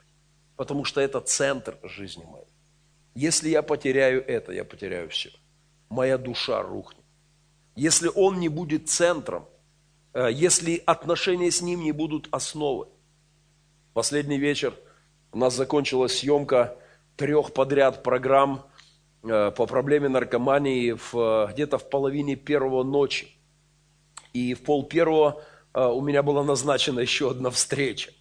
Потому 0.59 0.83
что 0.83 0.99
это 0.99 1.21
центр 1.21 1.77
жизни 1.83 2.25
моей. 2.25 2.53
Если 3.15 3.47
я 3.49 3.63
потеряю 3.63 4.21
это, 4.27 4.51
я 4.51 4.65
потеряю 4.65 5.09
все. 5.09 5.31
Моя 5.89 6.17
душа 6.17 6.61
рухнет. 6.61 7.05
Если 7.75 8.11
он 8.13 8.39
не 8.39 8.49
будет 8.49 8.89
центром, 8.89 9.45
Э, 10.13 10.29
если 10.31 10.81
отношения 10.85 11.51
с 11.51 11.61
ним 11.61 11.81
не 11.81 11.91
будут 11.91 12.27
основой. 12.31 12.87
Последний 13.93 14.37
вечер 14.37 14.73
у 15.31 15.37
нас 15.37 15.55
закончилась 15.55 16.19
съемка 16.19 16.77
трех 17.15 17.53
подряд 17.53 18.03
программ 18.03 18.65
э, 19.23 19.51
по 19.51 19.65
проблеме 19.65 20.09
наркомании 20.09 20.91
в, 20.91 21.49
где-то 21.53 21.77
в 21.77 21.89
половине 21.89 22.35
первого 22.35 22.83
ночи. 22.83 23.27
И 24.33 24.53
в 24.53 24.63
пол 24.63 24.83
первого 24.83 25.41
э, 25.73 25.85
у 25.85 26.01
меня 26.01 26.23
была 26.23 26.43
назначена 26.43 26.99
еще 26.99 27.29
одна 27.31 27.49
встреча. 27.49 28.11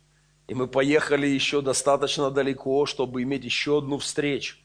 И 0.49 0.55
мы 0.55 0.67
поехали 0.67 1.27
еще 1.27 1.61
достаточно 1.61 2.31
далеко, 2.31 2.87
чтобы 2.87 3.23
иметь 3.23 3.45
еще 3.45 3.79
одну 3.79 3.99
встречу. 3.99 4.57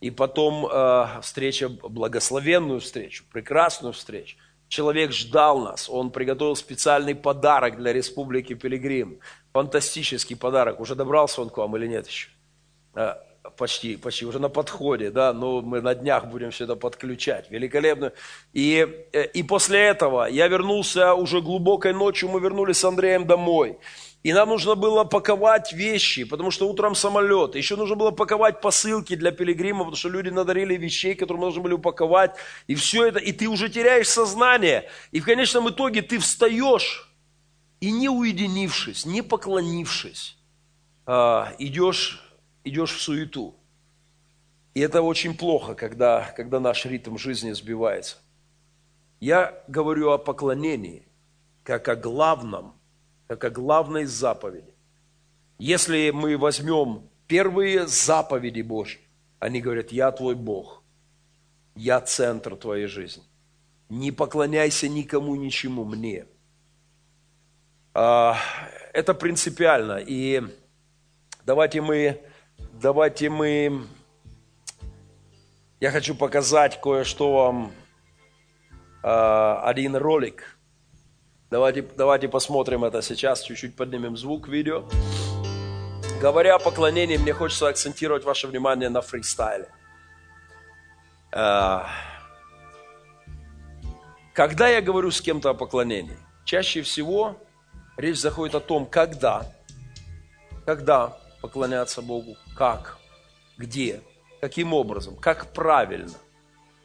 И 0.00 0.10
потом 0.10 0.66
э, 0.66 1.20
встреча, 1.20 1.68
благословенную 1.68 2.80
встречу, 2.80 3.24
прекрасную 3.30 3.92
встречу. 3.92 4.38
Человек 4.68 5.12
ждал 5.12 5.60
нас, 5.60 5.88
он 5.90 6.10
приготовил 6.10 6.56
специальный 6.56 7.14
подарок 7.14 7.76
для 7.76 7.92
Республики 7.92 8.54
Пилигрим. 8.54 9.20
Фантастический 9.52 10.36
подарок. 10.36 10.80
Уже 10.80 10.94
добрался 10.94 11.42
он 11.42 11.50
к 11.50 11.58
вам 11.58 11.76
или 11.76 11.86
нет 11.86 12.08
еще? 12.08 12.30
А, 12.94 13.22
почти, 13.56 13.96
почти, 13.96 14.24
уже 14.24 14.38
на 14.38 14.48
подходе, 14.48 15.10
да, 15.10 15.32
но 15.32 15.60
мы 15.60 15.82
на 15.82 15.94
днях 15.94 16.26
будем 16.26 16.50
все 16.50 16.64
это 16.64 16.76
подключать. 16.76 17.50
Великолепно. 17.50 18.12
И, 18.54 19.06
э, 19.12 19.26
и 19.26 19.42
после 19.42 19.80
этого 19.80 20.26
я 20.26 20.48
вернулся 20.48 21.14
уже 21.14 21.42
глубокой 21.42 21.92
ночью, 21.92 22.30
мы 22.30 22.40
вернулись 22.40 22.78
с 22.78 22.84
Андреем 22.84 23.26
домой. 23.26 23.78
И 24.26 24.32
нам 24.32 24.48
нужно 24.48 24.74
было 24.74 25.04
паковать 25.04 25.72
вещи, 25.72 26.24
потому 26.24 26.50
что 26.50 26.68
утром 26.68 26.96
самолет. 26.96 27.54
Еще 27.54 27.76
нужно 27.76 27.94
было 27.94 28.10
паковать 28.10 28.60
посылки 28.60 29.14
для 29.14 29.30
пилигрима, 29.30 29.84
потому 29.84 29.94
что 29.94 30.08
люди 30.08 30.30
надарили 30.30 30.74
вещей, 30.74 31.14
которые 31.14 31.38
мы 31.38 31.44
должны 31.44 31.62
были 31.62 31.74
упаковать. 31.74 32.34
И 32.66 32.74
все 32.74 33.06
это, 33.06 33.20
и 33.20 33.30
ты 33.30 33.46
уже 33.46 33.68
теряешь 33.68 34.08
сознание. 34.08 34.90
И 35.12 35.20
в 35.20 35.24
конечном 35.24 35.68
итоге 35.68 36.02
ты 36.02 36.18
встаешь, 36.18 37.08
и 37.78 37.92
не 37.92 38.08
уединившись, 38.08 39.06
не 39.06 39.22
поклонившись, 39.22 40.36
а, 41.06 41.54
идешь, 41.60 42.20
идешь 42.64 42.96
в 42.96 43.00
суету. 43.00 43.54
И 44.74 44.80
это 44.80 45.02
очень 45.02 45.36
плохо, 45.36 45.76
когда, 45.76 46.34
когда 46.36 46.58
наш 46.58 46.84
ритм 46.84 47.16
жизни 47.16 47.52
сбивается. 47.52 48.16
Я 49.20 49.62
говорю 49.68 50.10
о 50.10 50.18
поклонении, 50.18 51.06
как 51.62 51.86
о 51.86 51.94
главном 51.94 52.75
как 53.26 53.44
о 53.44 53.50
главной 53.50 54.04
заповеди. 54.04 54.72
Если 55.58 56.10
мы 56.10 56.36
возьмем 56.36 57.08
первые 57.26 57.86
заповеди 57.86 58.62
Божьи, 58.62 59.00
они 59.38 59.60
говорят, 59.60 59.92
я 59.92 60.12
твой 60.12 60.34
Бог, 60.34 60.82
я 61.74 62.00
центр 62.00 62.56
твоей 62.56 62.86
жизни. 62.86 63.24
Не 63.88 64.12
поклоняйся 64.12 64.88
никому, 64.88 65.36
ничему, 65.36 65.84
мне. 65.84 66.26
А, 67.94 68.36
это 68.92 69.14
принципиально. 69.14 70.02
И 70.04 70.42
давайте 71.44 71.80
мы, 71.80 72.20
давайте 72.72 73.30
мы, 73.30 73.86
я 75.80 75.90
хочу 75.90 76.14
показать 76.14 76.80
кое-что 76.80 77.32
вам, 77.32 77.72
а, 79.02 79.62
один 79.64 79.96
ролик– 79.96 80.52
Давайте, 81.48 81.82
давайте 81.82 82.28
посмотрим 82.28 82.84
это 82.84 83.02
сейчас, 83.02 83.42
чуть-чуть 83.42 83.76
поднимем 83.76 84.16
звук 84.16 84.48
видео. 84.48 84.84
Говоря 86.20 86.56
о 86.56 86.58
поклонении, 86.58 87.18
мне 87.18 87.32
хочется 87.32 87.68
акцентировать 87.68 88.24
ваше 88.24 88.48
внимание 88.48 88.88
на 88.88 89.00
фристайле. 89.00 89.68
А, 91.32 91.88
когда 94.34 94.66
я 94.66 94.80
говорю 94.80 95.12
с 95.12 95.20
кем-то 95.20 95.50
о 95.50 95.54
поклонении, 95.54 96.18
чаще 96.44 96.82
всего 96.82 97.36
речь 97.96 98.18
заходит 98.18 98.56
о 98.56 98.60
том, 98.60 98.84
когда, 98.84 99.46
когда 100.64 101.16
поклоняться 101.42 102.02
Богу, 102.02 102.36
как, 102.56 102.98
где, 103.56 104.00
каким 104.40 104.74
образом, 104.74 105.14
как 105.14 105.52
правильно. 105.52 106.14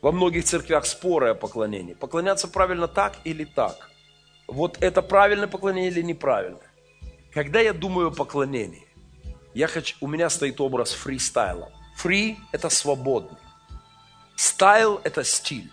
Во 0.03 0.11
многих 0.11 0.45
церквях 0.45 0.85
споры 0.85 1.29
о 1.29 1.35
поклонении. 1.35 1.95
Поклоняться 1.95 2.47
правильно 2.47 2.87
так 2.87 3.17
или 3.23 3.43
так 3.43 3.90
вот 4.51 4.77
это 4.81 5.01
правильное 5.01 5.47
поклонение 5.47 5.89
или 5.91 6.01
неправильное. 6.01 6.69
Когда 7.33 7.61
я 7.61 7.71
думаю 7.71 8.09
о 8.09 8.11
поклонении, 8.11 8.85
я 9.53 9.67
хочу, 9.67 9.95
у 10.01 10.07
меня 10.07 10.29
стоит 10.29 10.59
образ 10.59 10.91
фристайла. 10.91 11.71
Фри– 11.95 12.37
это 12.51 12.69
свободный. 12.69 13.37
Стайл– 14.35 14.99
это 15.03 15.23
стиль. 15.23 15.71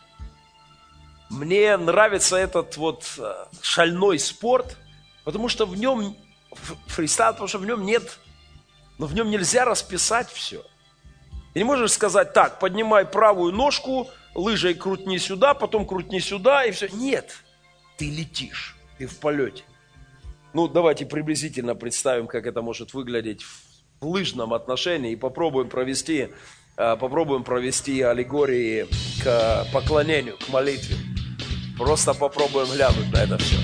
Мне 1.29 1.77
нравится 1.77 2.37
этот 2.37 2.77
вот 2.77 3.05
э, 3.19 3.47
шальной 3.61 4.19
спорт, 4.19 4.77
потому 5.25 5.49
что 5.49 5.67
в 5.67 5.77
нем 5.77 6.17
фристайл, 6.87 7.33
потому 7.33 7.49
что 7.49 7.59
в 7.59 7.67
нем 7.67 7.85
нет, 7.85 8.19
но 8.99 9.07
в 9.07 9.15
нем 9.15 9.29
нельзя 9.29 9.65
расписать 9.65 10.31
все. 10.31 10.63
Ты 11.53 11.61
не 11.61 11.65
можешь 11.65 11.93
сказать, 11.93 12.33
так, 12.33 12.61
поднимай 12.61 13.05
правую 13.05 13.53
ножку, 13.53 14.09
лыжей 14.35 14.75
крутни 14.75 15.19
сюда, 15.19 15.55
потом 15.55 15.85
крутни 15.85 16.21
сюда, 16.21 16.65
и 16.65 16.71
все. 16.71 16.89
Нет 16.89 17.43
ты 17.99 18.11
летишь, 18.11 18.77
ты 18.97 19.07
в 19.07 19.19
полете. 19.19 19.65
Ну, 20.55 20.69
давайте 20.69 21.05
приблизительно 21.05 21.75
представим, 21.75 22.27
как 22.27 22.47
это 22.47 22.63
может 22.63 22.95
выглядеть 22.95 23.43
в 24.01 24.07
лыжном 24.07 24.55
отношении 24.55 25.13
и 25.13 25.17
попробуем 25.17 25.69
провести, 25.69 26.29
э, 26.77 26.97
попробуем 26.97 27.45
провести 27.45 28.01
аллегории 28.01 28.87
к 29.23 29.67
поклонению, 29.73 30.39
к 30.39 30.49
молитве. 30.49 30.97
Просто 31.77 32.15
попробуем 32.15 32.69
глянуть 32.73 33.13
на 33.13 33.19
это 33.19 33.37
все. 33.39 33.57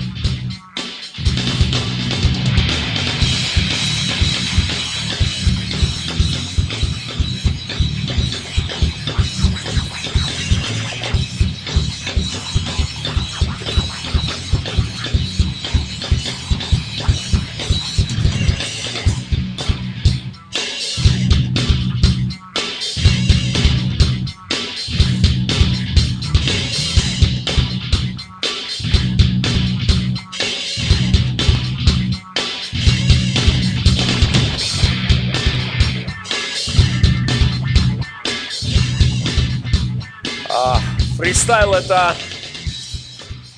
Фристайл 41.45 41.75
это, 41.75 42.15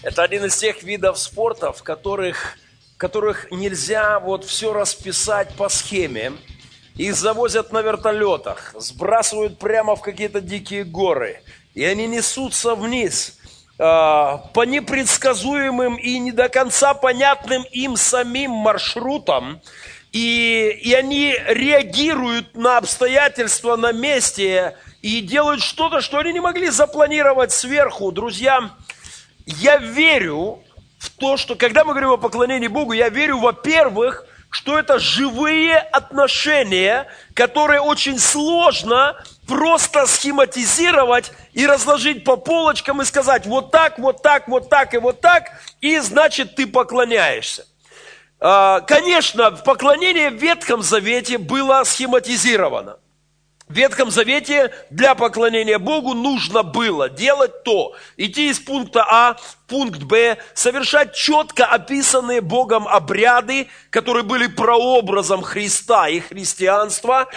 это 0.04 0.22
один 0.22 0.44
из 0.44 0.58
тех 0.58 0.84
видов 0.84 1.18
спорта, 1.18 1.72
в 1.72 1.84
которых 1.84 2.58
которых 2.98 3.50
нельзя 3.50 4.20
вот 4.20 4.44
все 4.44 4.74
расписать 4.74 5.56
по 5.56 5.70
схеме. 5.70 6.34
Их 6.96 7.16
завозят 7.16 7.72
на 7.72 7.82
вертолетах, 7.82 8.76
сбрасывают 8.78 9.58
прямо 9.58 9.96
в 9.96 10.02
какие-то 10.02 10.42
дикие 10.42 10.84
горы. 10.84 11.42
И 11.76 11.86
они 11.86 12.08
несутся 12.08 12.76
вниз 12.76 13.38
э, 13.80 13.84
по 13.84 14.66
непредсказуемым 14.66 15.96
и 15.96 16.20
не 16.20 16.34
до 16.34 16.50
конца 16.50 16.94
понятным 16.94 17.64
им 17.72 17.96
самим 17.96 18.52
маршрутам. 18.52 19.62
И, 20.12 20.78
и 20.84 20.94
они 20.94 21.38
реагируют 21.48 22.54
на 22.58 22.80
обстоятельства 22.80 23.78
на 23.78 23.94
месте 23.94 24.76
и 25.02 25.22
делают 25.22 25.62
что-то, 25.62 26.02
что 26.02 26.18
они 26.18 26.34
не 26.34 26.40
могли 26.40 26.70
запланировать 26.70 27.52
сверху. 27.52 28.12
Друзья, 28.12 28.72
я 29.46 29.78
верю 29.78 30.64
в 31.00 31.10
то, 31.12 31.38
что 31.38 31.56
когда 31.56 31.84
мы 31.84 31.92
говорим 31.92 32.12
о 32.12 32.18
поклонении 32.18 32.68
Богу, 32.68 32.94
я 32.94 33.10
верю, 33.10 33.40
во-первых, 33.40 34.26
что 34.50 34.80
это 34.80 34.98
живые 34.98 35.78
отношения, 35.78 37.08
которые 37.34 37.82
очень 37.82 38.18
сложно 38.18 39.16
просто 39.48 40.08
схематизировать 40.08 41.32
и 41.54 41.68
разложить 41.68 42.24
по 42.24 42.38
полочкам 42.38 43.02
и 43.02 43.06
сказать 43.06 43.46
вот 43.46 43.72
так, 43.72 44.00
вот 44.00 44.22
так, 44.22 44.48
вот 44.48 44.70
так 44.70 44.94
и 44.94 44.98
вот 44.98 45.22
так, 45.22 45.52
и 45.82 46.00
значит 46.00 46.56
ты 46.56 46.66
поклоняешься. 46.66 47.66
А, 48.40 48.82
конечно, 48.82 49.52
поклонение 49.52 50.30
в 50.30 50.36
Ветхом 50.36 50.82
Завете 50.82 51.38
было 51.38 51.84
схематизировано. 51.84 52.98
В 53.68 53.74
Ветхом 53.74 54.12
Завете 54.12 54.74
для 54.90 55.14
поклонения 55.14 55.78
Богу 55.78 56.14
нужно 56.14 56.64
было 56.64 57.10
делать 57.10 57.64
то, 57.64 57.94
идти 58.16 58.50
из 58.50 58.60
пункта 58.60 59.06
А 59.06 59.34
в 59.34 59.58
пункт 59.68 60.04
Б, 60.04 60.38
совершать 60.54 61.14
четко 61.14 61.66
описанные 61.66 62.40
Богом 62.40 62.88
обряды, 62.88 63.68
которые 63.90 64.24
были 64.24 64.48
прообразом 64.48 65.42
Христа 65.42 66.08
и 66.08 66.22
христианства, 66.22 67.28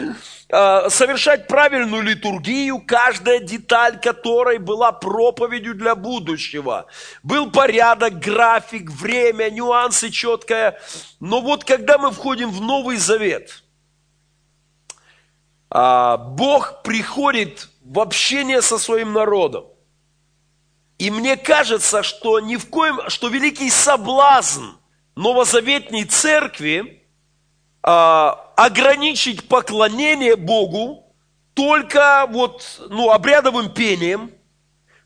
э, 0.48 0.88
совершать 0.88 1.48
правильную 1.48 2.04
литургию, 2.04 2.80
каждая 2.86 3.40
деталь 3.40 3.98
которой 4.00 4.58
была 4.58 4.92
проповедью 4.92 5.74
для 5.74 5.96
будущего. 5.96 6.86
Был 7.24 7.50
порядок, 7.50 8.20
график, 8.20 8.88
время, 8.88 9.50
нюансы 9.50 10.10
четкое. 10.10 10.80
Но 11.18 11.40
вот 11.40 11.64
когда 11.64 11.98
мы 11.98 12.12
входим 12.12 12.50
в 12.50 12.60
Новый 12.60 12.98
Завет– 12.98 13.64
Бог 15.70 16.82
приходит 16.82 17.68
в 17.84 18.00
общение 18.00 18.60
со 18.60 18.78
своим 18.78 19.12
народом. 19.12 19.66
И 20.98 21.10
мне 21.10 21.36
кажется, 21.36 22.02
что 22.02 22.40
ни 22.40 22.56
в 22.56 22.68
коем, 22.68 23.08
что 23.08 23.28
великий 23.28 23.70
соблазн 23.70 24.64
новозаветной 25.16 26.04
церкви 26.04 27.04
а, 27.82 28.52
ограничить 28.56 29.48
поклонение 29.48 30.36
Богу 30.36 31.14
только 31.54 32.26
вот, 32.30 32.82
ну, 32.90 33.10
обрядовым 33.10 33.72
пением. 33.72 34.30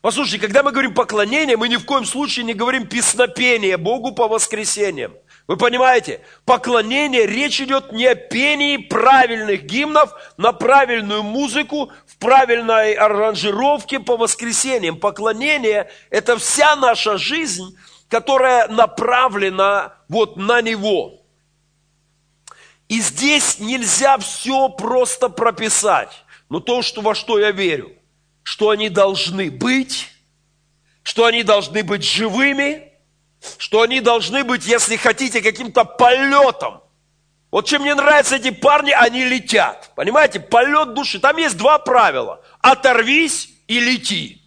Послушайте, 0.01 0.39
когда 0.39 0.63
мы 0.63 0.71
говорим 0.71 0.93
поклонение, 0.93 1.57
мы 1.57 1.69
ни 1.69 1.77
в 1.77 1.85
коем 1.85 2.05
случае 2.05 2.45
не 2.45 2.53
говорим 2.53 2.87
песнопение 2.87 3.77
Богу 3.77 4.11
по 4.11 4.27
воскресеньям. 4.27 5.13
Вы 5.47 5.57
понимаете? 5.57 6.21
Поклонение, 6.43 7.27
речь 7.27 7.61
идет 7.61 7.91
не 7.91 8.07
о 8.07 8.15
пении 8.15 8.77
правильных 8.77 9.63
гимнов 9.63 10.11
на 10.37 10.53
правильную 10.53 11.21
музыку, 11.21 11.91
в 12.07 12.17
правильной 12.17 12.93
аранжировке 12.93 13.99
по 13.99 14.17
воскресеньям. 14.17 14.97
Поклонение– 14.97 15.89
это 16.09 16.37
вся 16.37 16.75
наша 16.75 17.17
жизнь, 17.17 17.77
которая 18.09 18.67
направлена 18.69 19.93
вот 20.09 20.35
на 20.35 20.61
Него. 20.61 21.21
И 22.87 22.99
здесь 22.99 23.59
нельзя 23.59 24.17
все 24.17 24.69
просто 24.69 25.29
прописать. 25.29 26.23
Но 26.49 26.59
то, 26.59 26.81
что, 26.81 27.01
во 27.01 27.13
что 27.13 27.37
я 27.37 27.51
верю, 27.51 27.91
что 28.41 28.71
они 28.71 28.89
должны 28.89 29.51
быть, 29.51 30.09
что 31.03 31.25
они 31.25 31.43
должны 31.43 31.83
быть 31.83 32.03
живыми– 32.03 32.93
что 33.57 33.81
они 33.81 34.01
должны 34.01 34.43
быть, 34.43 34.65
если 34.65 34.95
хотите, 34.95 35.41
каким-то 35.41 35.85
полетом. 35.85 36.81
Вот 37.51 37.67
чем 37.67 37.83
мне 37.83 37.95
нравятся 37.95 38.35
эти 38.35 38.51
парни, 38.51 38.91
они 38.91 39.23
летят. 39.23 39.91
Понимаете, 39.95 40.39
полет 40.39 40.93
души. 40.93 41.19
Там 41.19 41.37
есть 41.37 41.57
два 41.57 41.79
правила. 41.79 42.41
Оторвись 42.59 43.49
и 43.67 43.79
лети. 43.79 44.41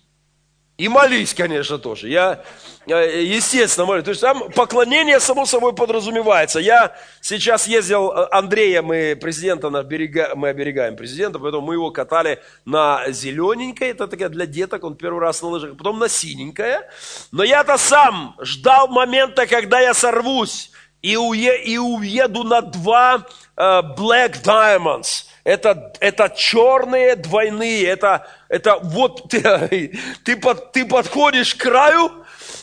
И 0.77 0.89
молись, 0.89 1.35
конечно, 1.35 1.79
тоже. 1.79 2.09
Я, 2.09 2.45
естественно, 2.89 3.87
молюсь. 3.87 4.05
То 4.05 4.11
есть 4.11 4.21
там 4.21 4.51
поклонение, 4.51 5.21
само 5.21 5.47
собой, 5.47 5.75
подразумевается. 5.75 6.59
Я 6.61 6.97
сейчас 7.21 7.67
ездил, 7.67 8.11
э, 8.11 8.29
Андрея, 8.31 8.83
мы 8.83 9.17
президента, 9.21 9.71
мы 9.71 10.49
оберегаем 10.49 10.97
президента, 10.97 11.39
поэтому 11.39 11.67
мы 11.67 11.75
его 11.75 11.91
катали 11.91 12.41
на 12.65 13.11
зелененькое, 13.11 13.91
это 13.91 14.09
такая 14.09 14.29
для 14.29 14.47
деток, 14.47 14.85
он 14.85 14.97
первый 14.97 15.21
раз 15.21 15.43
на 15.43 15.49
лыжах, 15.49 15.77
потом 15.77 15.99
на 15.99 16.09
синенькое. 16.09 16.89
Но 17.33 17.43
я-то 17.43 17.77
сам 17.77 18.37
ждал 18.41 18.89
момента, 18.89 19.47
когда 19.47 19.81
я 19.81 19.95
сорвусь 19.95 20.71
и, 21.03 21.17
уе, 21.17 21.63
и 21.63 21.79
уеду 21.79 22.43
на 22.43 22.61
два 22.61 23.27
uh, 23.57 23.97
Black 23.97 24.43
Diamonds– 24.43 25.27
это, 25.49 25.95
это 26.01 26.29
черные 26.37 27.17
двойные, 27.17 27.87
это, 27.87 28.27
это 28.51 28.79
вот 28.83 29.29
ты, 29.31 29.99
ты, 30.23 30.37
под, 30.37 30.73
ты 30.73 30.85
подходишь 30.85 31.55
к 31.55 31.63
краю, 31.63 32.13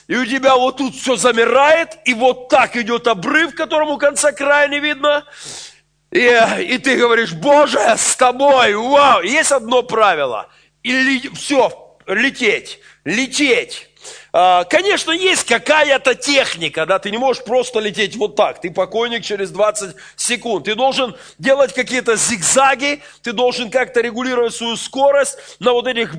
и 0.08 0.16
у 0.16 0.26
тебя 0.26 0.56
вот 0.56 0.78
тут 0.78 0.96
все 0.96 1.16
замирает, 1.16 1.98
и 2.06 2.14
вот 2.14 2.50
так 2.50 2.76
идет 2.76 3.08
обрыв, 3.08 3.56
которому 3.56 3.98
конца 3.98 4.32
края 4.32 4.68
не 4.68 4.80
видно, 4.80 5.26
и, 6.12 6.32
и 6.62 6.78
ты 6.78 6.96
говоришь, 6.96 7.34
Боже, 7.34 7.80
с 7.80 8.16
тобой, 8.16 8.76
вау, 8.76 9.22
есть 9.22 9.52
одно 9.52 9.84
правило, 9.84 10.50
и 10.84 11.30
все, 11.34 11.98
лететь, 12.08 12.80
лететь. 13.04 13.90
А, 14.38 14.66
конечно, 14.66 15.14
есть 15.14 15.46
какая-то 15.46 16.14
техника, 16.14 16.86
да, 16.86 17.00
ты 17.00 17.10
не 17.10 17.18
можешь 17.18 17.42
просто 17.46 17.80
лететь 17.80 18.18
вот 18.18 18.36
так, 18.36 18.60
ты 18.60 18.70
покойник 18.70 19.24
через 19.24 19.50
20 19.50 19.96
секунд, 20.18 20.66
ты 20.66 20.76
должен 20.76 21.16
делать 21.40 21.74
какие-то 21.74 22.18
зигзаги, 22.18 23.02
ты 23.22 23.32
должен 23.32 23.72
как-то 23.72 24.02
регулировать 24.02 24.54
свою 24.54 24.76
скорость 24.76 25.38
на 25.62 25.72
вот 25.72 25.88
этих, 25.88 26.16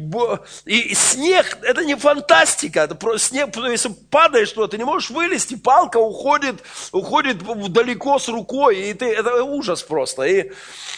и 0.65 0.95
снег, 0.95 1.59
это 1.61 1.85
не 1.85 1.95
фантастика, 1.95 2.81
это 2.81 2.95
просто 2.95 3.19
снег, 3.19 3.55
если 3.55 3.91
падаешь 4.11 4.51
туда, 4.51 4.69
ты 4.69 4.79
не 4.79 4.85
можешь 4.85 5.11
вылезти, 5.11 5.55
палка 5.55 5.99
уходит, 5.99 6.63
уходит 6.93 7.43
далеко 7.71 8.19
с 8.19 8.31
рукой, 8.31 8.79
и 8.79 8.95
ты, 8.95 9.13
это 9.13 9.45
ужас 9.45 9.83
просто, 9.83 10.23
и, 10.23 10.53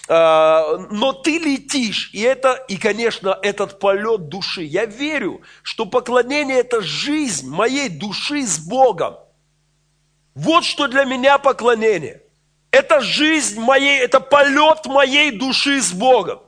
а, 0.06 0.86
но 0.92 1.12
ты 1.12 1.38
летишь, 1.38 2.10
и 2.12 2.20
это, 2.20 2.64
и, 2.68 2.76
конечно, 2.76 3.36
этот 3.42 3.80
полет 3.80 4.28
души, 4.28 4.62
я 4.62 4.84
верю, 4.84 5.40
что 5.64 5.84
поклонение 5.84 6.60
это 6.60 6.80
жизнь, 6.80 7.07
жизнь 7.08 7.48
моей 7.48 7.88
души 7.88 8.46
с 8.46 8.58
Богом. 8.58 9.16
Вот 10.34 10.64
что 10.64 10.88
для 10.88 11.04
меня 11.04 11.38
поклонение. 11.38 12.20
Это 12.70 13.00
жизнь 13.00 13.58
моей, 13.58 13.98
это 13.98 14.20
полет 14.20 14.84
моей 14.84 15.30
души 15.30 15.80
с 15.80 15.90
Богом. 15.92 16.40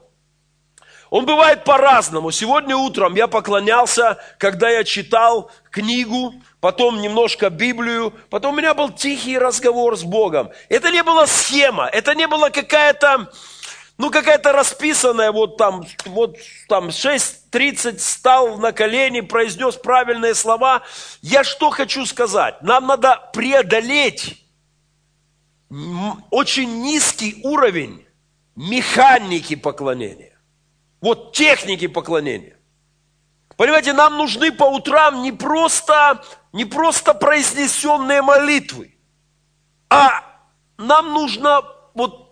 Он 1.09 1.25
бывает 1.25 1.63
по-разному. 1.63 2.31
Сегодня 2.31 2.77
утром 2.77 3.15
я 3.15 3.27
поклонялся, 3.27 4.17
когда 4.37 4.69
я 4.69 4.83
читал 4.83 5.49
книгу, 5.71 6.35
потом 6.59 7.01
немножко 7.01 7.49
Библию, 7.49 8.13
потом 8.29 8.53
у 8.53 8.57
меня 8.57 8.75
был 8.75 8.91
тихий 8.91 9.39
разговор 9.39 9.97
с 9.97 10.03
Богом. 10.03 10.51
Это 10.69 10.91
не 10.91 11.01
была 11.01 11.25
схема, 11.25 11.87
это 11.87 12.13
не 12.13 12.27
была 12.27 12.51
какая-то 12.51 13.31
ну, 13.97 14.09
какая-то 14.09 14.51
расписанная, 14.51 15.31
вот 15.31 15.57
там, 15.57 15.85
вот 16.05 16.37
там 16.67 16.87
6.30 16.87 17.99
стал 17.99 18.57
на 18.57 18.71
колени, 18.71 19.21
произнес 19.21 19.75
правильные 19.75 20.33
слова. 20.33 20.83
Я 21.21 21.43
что 21.43 21.69
хочу 21.69 22.05
сказать? 22.05 22.61
Нам 22.63 22.87
надо 22.87 23.29
преодолеть 23.33 24.43
очень 26.29 26.81
низкий 26.81 27.39
уровень 27.43 28.05
механики 28.55 29.55
поклонения. 29.55 30.37
Вот 30.99 31.33
техники 31.33 31.87
поклонения. 31.87 32.57
Понимаете, 33.55 33.93
нам 33.93 34.17
нужны 34.17 34.51
по 34.51 34.63
утрам 34.63 35.21
не 35.21 35.31
просто, 35.31 36.23
не 36.51 36.65
просто 36.65 37.13
произнесенные 37.13 38.21
молитвы, 38.21 38.95
а 39.89 40.23
нам 40.77 41.13
нужно 41.13 41.61
вот 41.93 42.30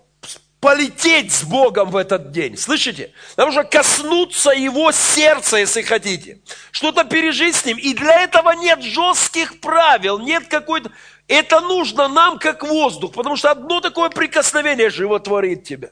полететь 0.60 1.32
с 1.32 1.44
Богом 1.44 1.90
в 1.90 1.98
этот 1.98 2.32
день. 2.32 2.58
Слышите? 2.58 3.14
Нам 3.38 3.48
нужно 3.48 3.64
коснуться 3.64 4.52
Его 4.52 4.92
сердца, 4.92 5.58
если 5.58 5.82
хотите. 5.82 6.42
Что-то 6.72 7.06
пережить 7.06 7.56
с 7.56 7.66
Ним. 7.66 7.78
И 7.78 7.94
для 7.94 8.22
этого 8.22 8.52
нет 8.52 8.82
жестких 8.82 9.60
правил, 9.60 10.20
нет 10.20 10.48
какой-то... 10.48 10.92
Это 11.28 11.60
нужно 11.62 12.08
нам 12.08 12.40
как 12.40 12.64
воздух, 12.64 13.14
потому 13.14 13.36
что 13.36 13.52
одно 13.52 13.82
такое 13.82 14.10
прикосновение 14.10 14.90
животворит 14.90 15.64
тебя, 15.64 15.92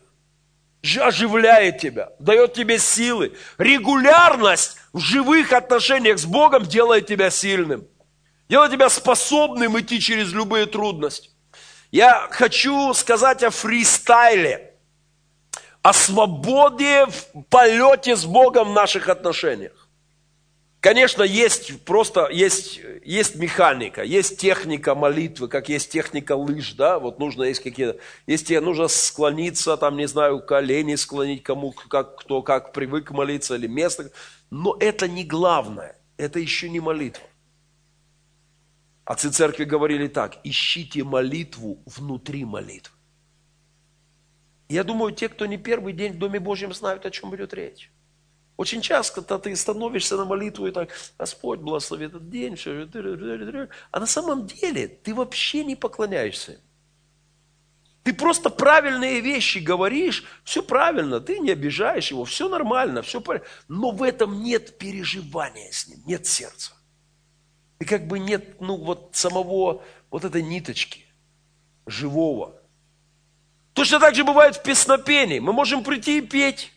оживляет 0.99 1.77
тебя, 1.77 2.09
дает 2.17 2.55
тебе 2.55 2.79
силы. 2.79 3.33
Регулярность 3.59 4.77
в 4.93 4.99
живых 4.99 5.53
отношениях 5.53 6.17
с 6.17 6.25
Богом 6.25 6.63
делает 6.63 7.05
тебя 7.05 7.29
сильным, 7.29 7.87
делает 8.49 8.71
тебя 8.71 8.89
способным 8.89 9.79
идти 9.79 9.99
через 9.99 10.33
любые 10.33 10.65
трудности. 10.65 11.29
Я 11.91 12.27
хочу 12.31 12.93
сказать 12.93 13.43
о 13.43 13.49
фристайле, 13.49 14.73
о 15.81 15.93
свободе 15.93 17.05
в 17.05 17.43
полете 17.49 18.15
с 18.15 18.25
Богом 18.25 18.69
в 18.69 18.73
наших 18.73 19.07
отношениях. 19.07 19.87
Конечно, 20.79 21.23
есть 21.23 21.83
просто, 21.85 22.29
есть, 22.31 22.79
есть 23.03 23.35
механика, 23.35 24.03
есть 24.03 24.37
техника 24.37 24.93
молитвы, 24.93 25.47
как 25.47 25.69
есть 25.69 25.91
техника 25.91 26.33
лыж, 26.35 26.73
да, 26.73 26.99
вот 26.99 27.19
нужно, 27.19 27.43
есть 27.43 27.63
какие-то, 27.63 27.97
есть 28.27 28.47
тебе 28.47 28.61
нужно 28.61 28.87
склониться, 28.87 29.75
там, 29.75 29.97
не 29.97 30.07
знаю, 30.07 30.39
колени 30.39 30.95
склонить 30.95 31.41
кому, 31.41 31.71
как, 31.71 32.17
кто 32.17 32.43
как 32.43 32.73
привык 32.73 33.09
молиться, 33.09 33.55
или 33.55 33.67
место, 33.67 34.11
но 34.51 34.77
это 34.79 35.07
не 35.07 35.23
главное, 35.23 35.97
это 36.15 36.39
еще 36.39 36.69
не 36.69 36.79
молитва. 36.79 37.23
Отцы 39.07 39.31
церкви 39.31 39.63
говорили 39.63 40.09
так, 40.09 40.37
ищите 40.43 41.01
молитву 41.05 41.81
внутри 41.85 42.43
молитвы. 42.43 42.93
Я 44.67 44.83
думаю, 44.83 45.13
те, 45.13 45.29
кто 45.29 45.45
не 45.45 45.57
первый 45.57 45.93
день 45.93 46.11
в 46.11 46.17
Доме 46.17 46.41
Божьем, 46.41 46.73
знают, 46.73 47.05
о 47.05 47.09
чем 47.09 47.33
идет 47.33 47.53
речь. 47.53 47.89
Очень 48.57 48.81
часто 48.81 49.21
ты 49.21 49.55
становишься 49.55 50.17
на 50.17 50.25
молитву 50.25 50.67
и 50.67 50.71
так, 50.71 50.89
Господь 51.17 51.59
благослови 51.59 52.07
этот 52.07 52.29
день, 52.29 52.57
а 53.91 53.99
на 54.01 54.05
самом 54.05 54.45
деле 54.45 54.89
ты 54.89 55.15
вообще 55.15 55.63
не 55.63 55.77
поклоняешься. 55.77 56.59
Ты 58.03 58.13
просто 58.13 58.49
правильные 58.49 59.21
вещи 59.21 59.59
говоришь, 59.59 60.25
все 60.43 60.61
правильно, 60.61 61.21
ты 61.21 61.39
не 61.39 61.51
обижаешь 61.51 62.11
его, 62.11 62.25
все 62.25 62.49
нормально, 62.49 63.01
все 63.03 63.21
правильно. 63.21 63.47
Но 63.69 63.91
в 63.91 64.03
этом 64.03 64.43
нет 64.43 64.77
переживания 64.77 65.71
с 65.71 65.87
ним, 65.87 65.99
нет 66.05 66.25
сердца. 66.25 66.76
И 67.79 67.85
как 67.85 68.07
бы 68.07 68.19
нет, 68.19 68.59
ну, 68.59 68.75
вот 68.75 69.09
самого, 69.13 69.83
вот 70.09 70.23
этой 70.25 70.41
ниточки 70.41 71.05
живого. 71.85 72.55
Точно 73.73 73.99
так 73.99 74.15
же 74.15 74.23
бывает 74.23 74.55
в 74.55 74.63
песнопении. 74.63 75.39
Мы 75.39 75.53
можем 75.53 75.83
прийти 75.83 76.17
и 76.17 76.21
петь. 76.21 76.73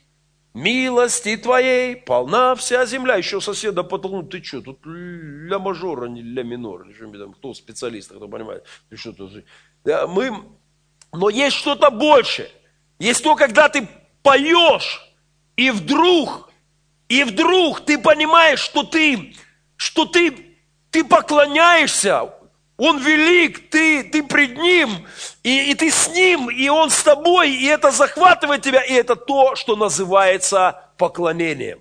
Милости 0.52 1.36
твоей 1.36 1.96
полна 1.96 2.54
вся 2.56 2.84
земля. 2.84 3.14
Еще 3.14 3.40
соседа 3.40 3.84
потолкнуть, 3.84 4.30
ты 4.30 4.42
что, 4.42 4.60
тут 4.60 4.80
ля 4.84 5.58
мажор, 5.58 6.04
а 6.04 6.08
не 6.08 6.22
ля 6.22 6.42
минор. 6.42 6.88
Кто 7.36 7.54
специалист, 7.54 8.10
кто 8.10 8.28
понимает. 8.28 8.64
Ты 8.88 8.96
что 8.96 9.12
тут? 9.12 9.44
Мы... 9.84 10.42
Но 11.12 11.30
есть 11.30 11.56
что-то 11.56 11.90
больше. 11.90 12.50
Есть 12.98 13.24
то, 13.24 13.34
когда 13.36 13.68
ты 13.68 13.88
поешь, 14.22 15.00
и 15.56 15.70
вдруг, 15.70 16.50
и 17.08 17.24
вдруг 17.24 17.80
ты 17.80 17.98
понимаешь, 17.98 18.60
что 18.60 18.82
ты, 18.82 19.34
что 19.76 20.04
ты, 20.04 20.49
ты 20.90 21.04
поклоняешься, 21.04 22.32
он 22.76 22.98
велик, 22.98 23.70
ты, 23.70 24.02
ты 24.02 24.22
пред 24.22 24.56
Ним, 24.56 25.06
и, 25.42 25.70
и 25.70 25.74
ты 25.74 25.90
с 25.90 26.08
Ним, 26.08 26.48
и 26.48 26.68
Он 26.68 26.88
с 26.88 27.02
тобой, 27.02 27.52
и 27.54 27.66
это 27.66 27.90
захватывает 27.90 28.62
тебя, 28.62 28.82
и 28.82 28.92
это 28.94 29.16
то, 29.16 29.54
что 29.54 29.76
называется 29.76 30.90
поклонением. 30.96 31.80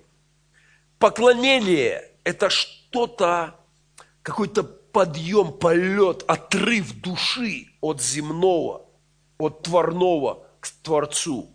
Поклонение– 0.98 2.10
это 2.24 2.50
что-то, 2.50 3.54
какой-то 4.22 4.62
подъем, 4.62 5.52
полет, 5.52 6.22
отрыв 6.28 6.92
души 7.00 7.68
от 7.80 8.02
земного, 8.02 8.84
от 9.38 9.62
творного 9.62 10.44
к 10.60 10.68
Творцу. 10.82 11.48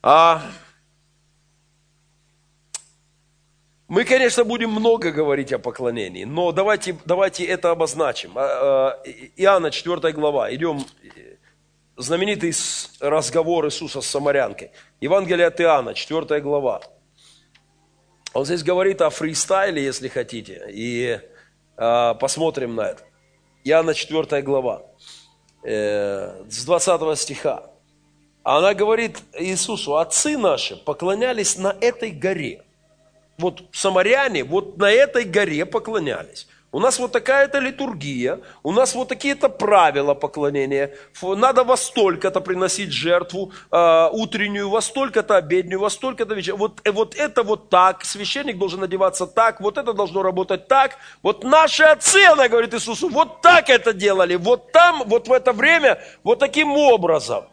А 0.00 0.42
Мы, 3.94 4.04
конечно, 4.04 4.42
будем 4.42 4.72
много 4.72 5.12
говорить 5.12 5.52
о 5.52 5.60
поклонении, 5.60 6.24
но 6.24 6.50
давайте, 6.50 6.96
давайте 7.04 7.44
это 7.44 7.70
обозначим. 7.70 8.32
А, 8.34 8.40
а, 8.42 9.02
Иоанна 9.36 9.70
4 9.70 10.12
глава, 10.12 10.52
идем, 10.52 10.84
знаменитый 11.96 12.52
разговор 12.98 13.66
Иисуса 13.66 14.00
с 14.00 14.06
самарянкой. 14.08 14.72
Евангелие 15.00 15.46
от 15.46 15.60
Иоанна, 15.60 15.94
4 15.94 16.40
глава. 16.40 16.80
Он 18.32 18.44
здесь 18.44 18.64
говорит 18.64 19.00
о 19.00 19.10
фристайле, 19.10 19.84
если 19.84 20.08
хотите, 20.08 20.66
и 20.70 21.20
э, 21.76 22.14
посмотрим 22.18 22.74
на 22.74 22.88
это. 22.88 23.04
Иоанна 23.62 23.94
4 23.94 24.42
глава, 24.42 24.82
э, 25.62 26.42
с 26.50 26.64
20 26.64 27.16
стиха. 27.16 27.70
Она 28.42 28.74
говорит 28.74 29.18
Иисусу, 29.38 29.98
отцы 29.98 30.36
наши 30.36 30.74
поклонялись 30.74 31.56
на 31.56 31.76
этой 31.80 32.10
горе– 32.10 32.64
вот 33.38 33.62
самаряне 33.72 34.44
вот 34.44 34.76
на 34.78 34.90
этой 34.90 35.24
горе 35.24 35.66
поклонялись. 35.66 36.46
У 36.74 36.80
нас 36.80 36.98
вот 36.98 37.12
такая-то 37.12 37.60
литургия, 37.60 38.40
у 38.64 38.72
нас 38.72 38.96
вот 38.96 39.06
такие-то 39.06 39.48
правила 39.48 40.14
поклонения. 40.14 40.90
Надо 41.22 41.62
во 41.62 41.76
столько-то 41.76 42.40
приносить 42.40 42.90
жертву 42.90 43.52
э, 43.70 44.08
утреннюю, 44.10 44.68
во 44.68 44.80
столько-то 44.80 45.36
обеднюю, 45.36 45.78
во 45.78 45.88
столько-то 45.88 46.34
вечернюю. 46.34 46.58
Вот, 46.58 46.80
э, 46.82 46.90
вот 46.90 47.14
это 47.14 47.44
вот 47.44 47.70
так, 47.70 48.04
священник 48.04 48.58
должен 48.58 48.82
одеваться 48.82 49.28
так, 49.28 49.60
вот 49.60 49.78
это 49.78 49.92
должно 49.92 50.24
работать 50.24 50.66
так. 50.66 50.96
Вот 51.22 51.44
наши 51.44 51.84
отцы, 51.84 52.24
она 52.24 52.48
говорит 52.48 52.74
Иисусу, 52.74 53.08
вот 53.08 53.40
так 53.40 53.70
это 53.70 53.92
делали, 53.92 54.34
вот 54.34 54.72
там, 54.72 55.04
вот 55.06 55.28
в 55.28 55.32
это 55.32 55.52
время, 55.52 56.00
вот 56.24 56.40
таким 56.40 56.72
образом. 56.72 57.44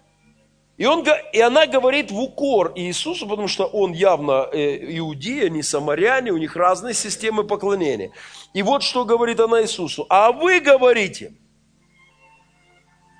И, 0.82 0.86
он, 0.88 1.06
и 1.32 1.40
она 1.40 1.68
говорит 1.68 2.10
в 2.10 2.20
укор 2.20 2.72
Иисусу, 2.74 3.28
потому 3.28 3.48
что 3.48 3.66
он 3.68 3.92
явно 3.92 4.50
э, 4.52 4.98
иудея, 4.98 5.48
не 5.48 5.62
самаряне, 5.62 6.32
у 6.32 6.38
них 6.38 6.56
разные 6.56 6.96
системы 6.96 7.44
поклонения. 7.44 8.14
И 8.54 8.64
вот 8.64 8.82
что 8.82 9.06
говорит 9.06 9.40
она 9.40 9.62
Иисусу. 9.62 10.08
А 10.10 10.32
вы 10.32 10.60
говорите, 10.60 11.34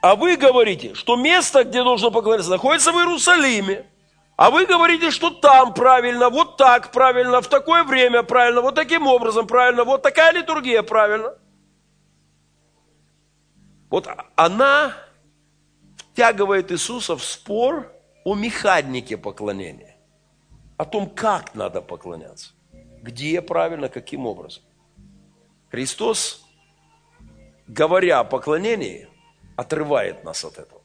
а 0.02 0.16
вы 0.16 0.38
говорите, 0.38 0.96
что 0.96 1.16
место, 1.16 1.64
где 1.64 1.84
нужно 1.84 2.10
поклоняться, 2.10 2.50
находится 2.50 2.92
в 2.94 2.96
Иерусалиме. 2.96 3.86
А 4.38 4.50
вы 4.50 4.66
говорите, 4.66 5.12
что 5.12 5.30
там 5.30 5.76
правильно, 5.76 6.32
вот 6.32 6.58
так 6.58 6.92
правильно, 6.92 7.42
в 7.42 7.48
такое 7.48 7.84
время 7.84 8.24
правильно, 8.24 8.62
вот 8.62 8.74
таким 8.74 9.06
образом 9.06 9.46
правильно, 9.46 9.84
вот 9.84 10.02
такая 10.02 10.34
литургия 10.34 10.82
правильно. 10.82 11.36
Вот 13.92 14.10
она 14.36 14.96
втягивает 16.12 16.72
Иисуса 16.72 17.16
в 17.16 17.24
спор 17.24 17.92
о 18.24 18.36
механике 18.36 19.18
поклонения, 19.18 19.96
о 20.78 20.86
том, 20.86 21.10
как 21.10 21.56
надо 21.56 21.82
поклоняться, 21.82 22.52
где 23.02 23.42
правильно, 23.42 23.90
каким 23.90 24.26
образом. 24.26 24.64
Христос, 25.70 26.46
говоря 27.68 28.20
о 28.20 28.24
поклонении, 28.24 29.08
отрывает 29.56 30.24
нас 30.24 30.44
от 30.44 30.58
этого. 30.58 30.82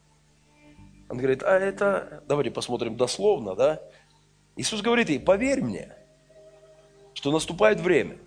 Он 1.09 1.17
говорит, 1.17 1.43
а 1.43 1.57
это, 1.57 2.23
давайте 2.27 2.51
посмотрим 2.51 2.95
дословно, 2.95 3.55
да? 3.55 3.81
Иисус 4.55 4.81
говорит 4.81 5.09
ей, 5.09 5.19
поверь 5.19 5.61
мне, 5.61 5.95
что 7.13 7.31
наступает 7.31 7.79
время, 7.79 8.17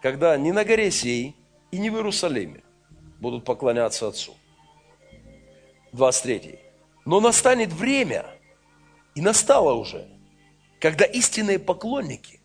когда 0.00 0.36
ни 0.36 0.50
на 0.50 0.64
горе 0.64 0.90
сей 0.90 1.36
и 1.70 1.78
не 1.78 1.90
в 1.90 1.94
Иерусалиме 1.94 2.62
будут 3.20 3.44
поклоняться 3.44 4.08
Отцу. 4.08 4.34
23. 5.92 6.58
Но 7.04 7.20
настанет 7.20 7.72
время, 7.72 8.26
и 9.14 9.20
настало 9.20 9.74
уже, 9.74 10.08
когда 10.80 11.04
истинные 11.04 11.58
поклонники 11.58 12.40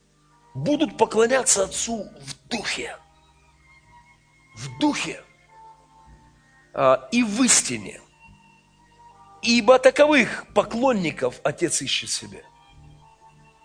будут 0.54 0.98
поклоняться 0.98 1.64
Отцу 1.64 2.10
в 2.20 2.50
духе. 2.50 2.98
В 4.56 4.80
духе 4.80 5.22
а, 6.74 7.08
и 7.12 7.24
в 7.24 7.44
истине. 7.44 8.02
Ибо 9.44 9.80
таковых 9.80 10.46
поклонников 10.54 11.40
Отец 11.44 11.82
ищет 11.82 12.10
себе. 12.10 12.44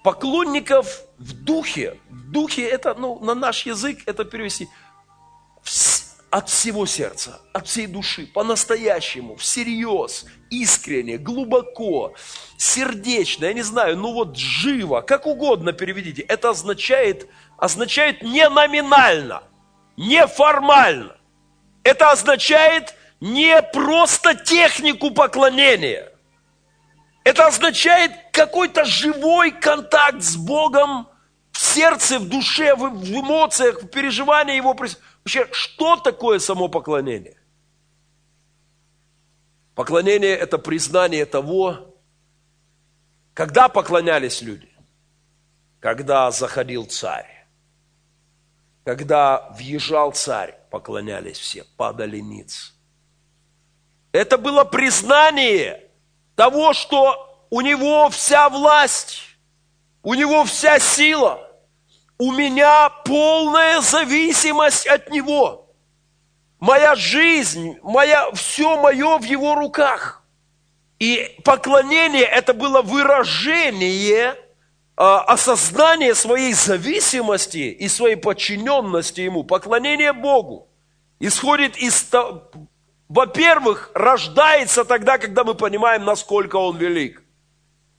Поклонников 0.05 1.03
в 1.19 1.33
духе. 1.33 1.99
В 2.11 2.31
духе 2.31 2.69
это, 2.69 2.95
ну, 2.95 3.19
на 3.21 3.35
наш 3.35 3.67
язык 3.67 4.03
это 4.07 4.25
перевести 4.25 4.69
от 6.33 6.49
всего 6.49 6.87
сердца, 6.87 7.43
от 7.53 7.69
всей 7.69 7.87
души, 7.87 8.27
по-настоящему, 8.27 9.37
всерьез, 9.37 10.25
искренне, 10.49 11.19
глубоко, 11.19 12.15
сердечно, 12.57 13.45
я 13.45 13.53
не 13.53 13.61
знаю, 13.61 13.99
ну 13.99 14.15
вот 14.15 14.39
живо, 14.39 15.03
как 15.03 15.27
угодно 15.27 15.75
переведите. 15.75 16.23
Это 16.23 16.49
означает, 16.49 17.29
означает 17.59 18.23
не 18.23 18.49
номинально, 18.49 19.43
не 19.99 20.27
формально. 20.27 21.19
Это 21.85 22.11
означает 22.11 22.95
не 23.21 23.61
просто 23.61 24.35
технику 24.35 25.11
поклонения. 25.11 26.11
Это 27.25 27.47
означает 27.47 28.11
какой-то 28.33 28.87
живой 28.87 29.51
контакт 29.51 30.23
с 30.23 30.37
Богом 30.37 31.09
в 31.51 31.59
сердце, 31.59 32.19
в 32.19 32.27
душе, 32.27 32.75
в, 32.75 32.87
эмоциях, 32.87 33.83
в 33.83 33.89
переживании 33.89 34.57
Его 34.57 34.73
присутствия 34.73 35.12
Вообще, 35.25 35.49
что 35.53 35.97
такое 35.97 36.39
само 36.39 36.69
поклонение? 36.69 37.39
Поклонение– 39.75 40.37
это 40.39 40.59
признание 40.59 41.25
того, 41.27 41.95
когда 43.33 43.69
поклонялись 43.69 44.43
люди, 44.43 44.69
когда 45.81 46.31
заходил 46.31 46.85
царь, 46.87 47.47
когда 48.85 49.49
въезжал 49.57 50.13
царь, 50.13 50.59
поклонялись 50.71 51.39
все, 51.39 51.65
падали 51.77 52.19
ниц. 52.19 52.75
Это 54.11 54.37
было 54.37 54.65
признание 54.65 55.89
того, 56.35 56.73
что 56.75 57.47
у 57.49 57.61
него 57.61 58.11
вся 58.11 58.51
власть, 58.51 59.23
у 60.03 60.15
него 60.15 60.45
вся 60.45 60.79
сила, 60.79 61.52
у 62.19 62.33
меня 62.33 62.91
полная 63.05 63.81
зависимость 63.81 64.87
от 64.87 65.11
него. 65.11 65.67
Моя 66.61 66.95
жизнь, 66.95 67.79
моя, 67.83 68.31
все 68.33 68.81
мое 68.81 69.19
в 69.19 69.25
его 69.25 69.55
руках. 69.55 70.23
И 70.99 71.37
поклонение 71.45 72.23
это 72.23 72.55
было 72.55 72.81
выражение 72.83 74.37
а, 74.97 75.23
осознание 75.23 76.15
своей 76.15 76.53
зависимости 76.53 77.59
и 77.59 77.89
своей 77.89 78.17
подчиненности 78.17 79.23
Ему, 79.23 79.43
поклонение 79.43 80.13
Богу, 80.13 80.69
исходит 81.19 81.77
из, 81.77 82.09
во-первых, 83.09 83.91
рождается 83.95 84.85
тогда, 84.85 85.19
когда 85.19 85.43
мы 85.43 85.55
понимаем, 85.55 86.05
насколько 86.05 86.57
Он 86.57 86.77
велик. 86.77 87.22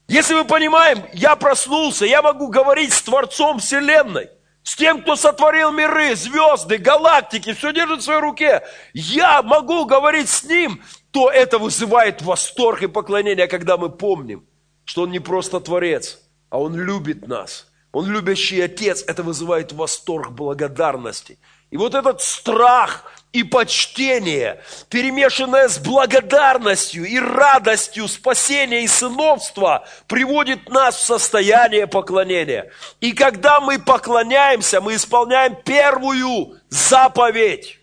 Если 0.07 0.33
мы 0.33 0.45
понимаем, 0.45 1.03
я 1.13 1.35
проснулся, 1.35 2.05
я 2.05 2.21
могу 2.21 2.49
говорить 2.49 2.93
с 2.93 3.01
Творцом 3.01 3.59
Вселенной, 3.59 4.29
с 4.63 4.75
тем, 4.75 5.01
кто 5.01 5.15
сотворил 5.15 5.71
миры, 5.71 6.15
звезды, 6.15 6.77
галактики, 6.77 7.53
все 7.53 7.73
держит 7.73 8.01
в 8.01 8.03
своей 8.03 8.21
руке, 8.21 8.63
я 8.93 9.41
могу 9.41 9.85
говорить 9.85 10.29
с 10.29 10.43
Ним, 10.43 10.81
то 11.11 11.29
это 11.29 11.57
вызывает 11.57 12.21
восторг 12.21 12.83
и 12.83 12.87
поклонение, 12.87 13.47
когда 13.47 13.77
мы 13.77 13.89
помним, 13.89 14.45
что 14.85 15.03
Он 15.03 15.11
не 15.11 15.19
просто 15.19 15.59
Творец– 15.59 16.19
а 16.53 16.59
Он 16.59 16.75
любит 16.75 17.27
нас. 17.27 17.67
Он 17.91 18.05
любящий 18.05 18.61
Отец, 18.61 19.03
это 19.07 19.23
вызывает 19.23 19.73
восторг 19.73 20.33
благодарности. 20.33 21.39
И 21.71 21.77
вот 21.77 21.95
этот 21.95 22.21
страх 22.21 23.11
и 23.33 23.43
почтение, 23.43 24.61
перемешанное 24.89 25.67
с 25.67 25.79
благодарностью 25.79 27.03
и 27.03 27.19
радостью 27.19 28.07
спасения 28.07 28.83
и 28.83 28.87
сыновства, 28.87 29.85
приводит 30.07 30.69
нас 30.69 30.95
в 30.95 31.03
состояние 31.03 31.87
поклонения. 31.87 32.71
И 33.01 33.11
когда 33.11 33.59
мы 33.59 33.79
поклоняемся, 33.79 34.81
мы 34.81 34.95
исполняем 34.95 35.55
первую 35.55 36.59
заповедь. 36.69 37.79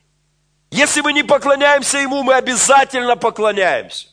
Если 0.71 1.01
мы 1.01 1.13
не 1.13 1.25
поклоняемся 1.25 1.99
Ему, 1.99 2.23
мы 2.23 2.35
обязательно 2.35 3.17
поклоняемся. 3.17 4.07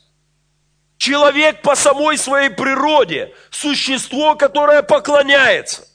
Человек 0.96 1.62
по 1.62 1.76
самой 1.76 2.18
своей 2.18 2.50
природе– 2.50 3.32
существо, 3.50 4.34
которое 4.34 4.82
поклоняется. 4.82 5.87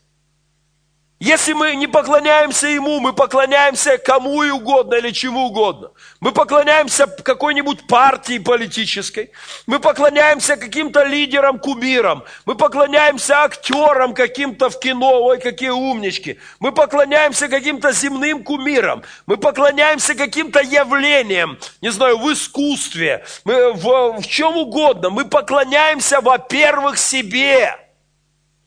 Если 1.24 1.54
мы 1.54 1.74
не 1.78 1.88
поклоняемся 1.88 2.68
Ему, 2.68 3.00
мы 3.00 3.14
поклоняемся 3.14 3.98
кому 3.98 4.40
угодно 4.40 4.96
или 4.96 5.12
чему 5.12 5.46
угодно. 5.46 5.92
Мы 6.20 6.34
поклоняемся 6.34 7.08
какой-нибудь 7.08 7.88
партии 7.88 8.40
политической. 8.40 9.32
Мы 9.66 9.80
поклоняемся 9.80 10.58
каким-то 10.58 11.06
лидерам, 11.06 11.60
кумирам. 11.60 12.26
Мы 12.46 12.56
поклоняемся 12.56 13.44
актерам 13.44 14.14
каким-то 14.14 14.70
в 14.70 14.78
кино. 14.82 15.24
Ой, 15.24 15.40
какие 15.40 15.70
умнички. 15.70 16.42
Мы 16.60 16.74
поклоняемся 16.74 17.48
каким-то 17.48 17.94
земным 17.94 18.44
кумирам. 18.44 19.04
Мы 19.26 19.38
поклоняемся 19.38 20.16
каким-то 20.16 20.60
явлениям. 20.60 21.58
Не 21.80 21.94
знаю, 21.94 22.18
в 22.18 22.34
искусстве, 22.34 23.24
мы 23.46 23.72
в, 23.72 24.20
в 24.20 24.28
чем 24.28 24.58
угодно. 24.58 25.10
Мы 25.10 25.24
поклоняемся, 25.24 26.20
во-первых, 26.20 26.98
себе. 26.98 27.83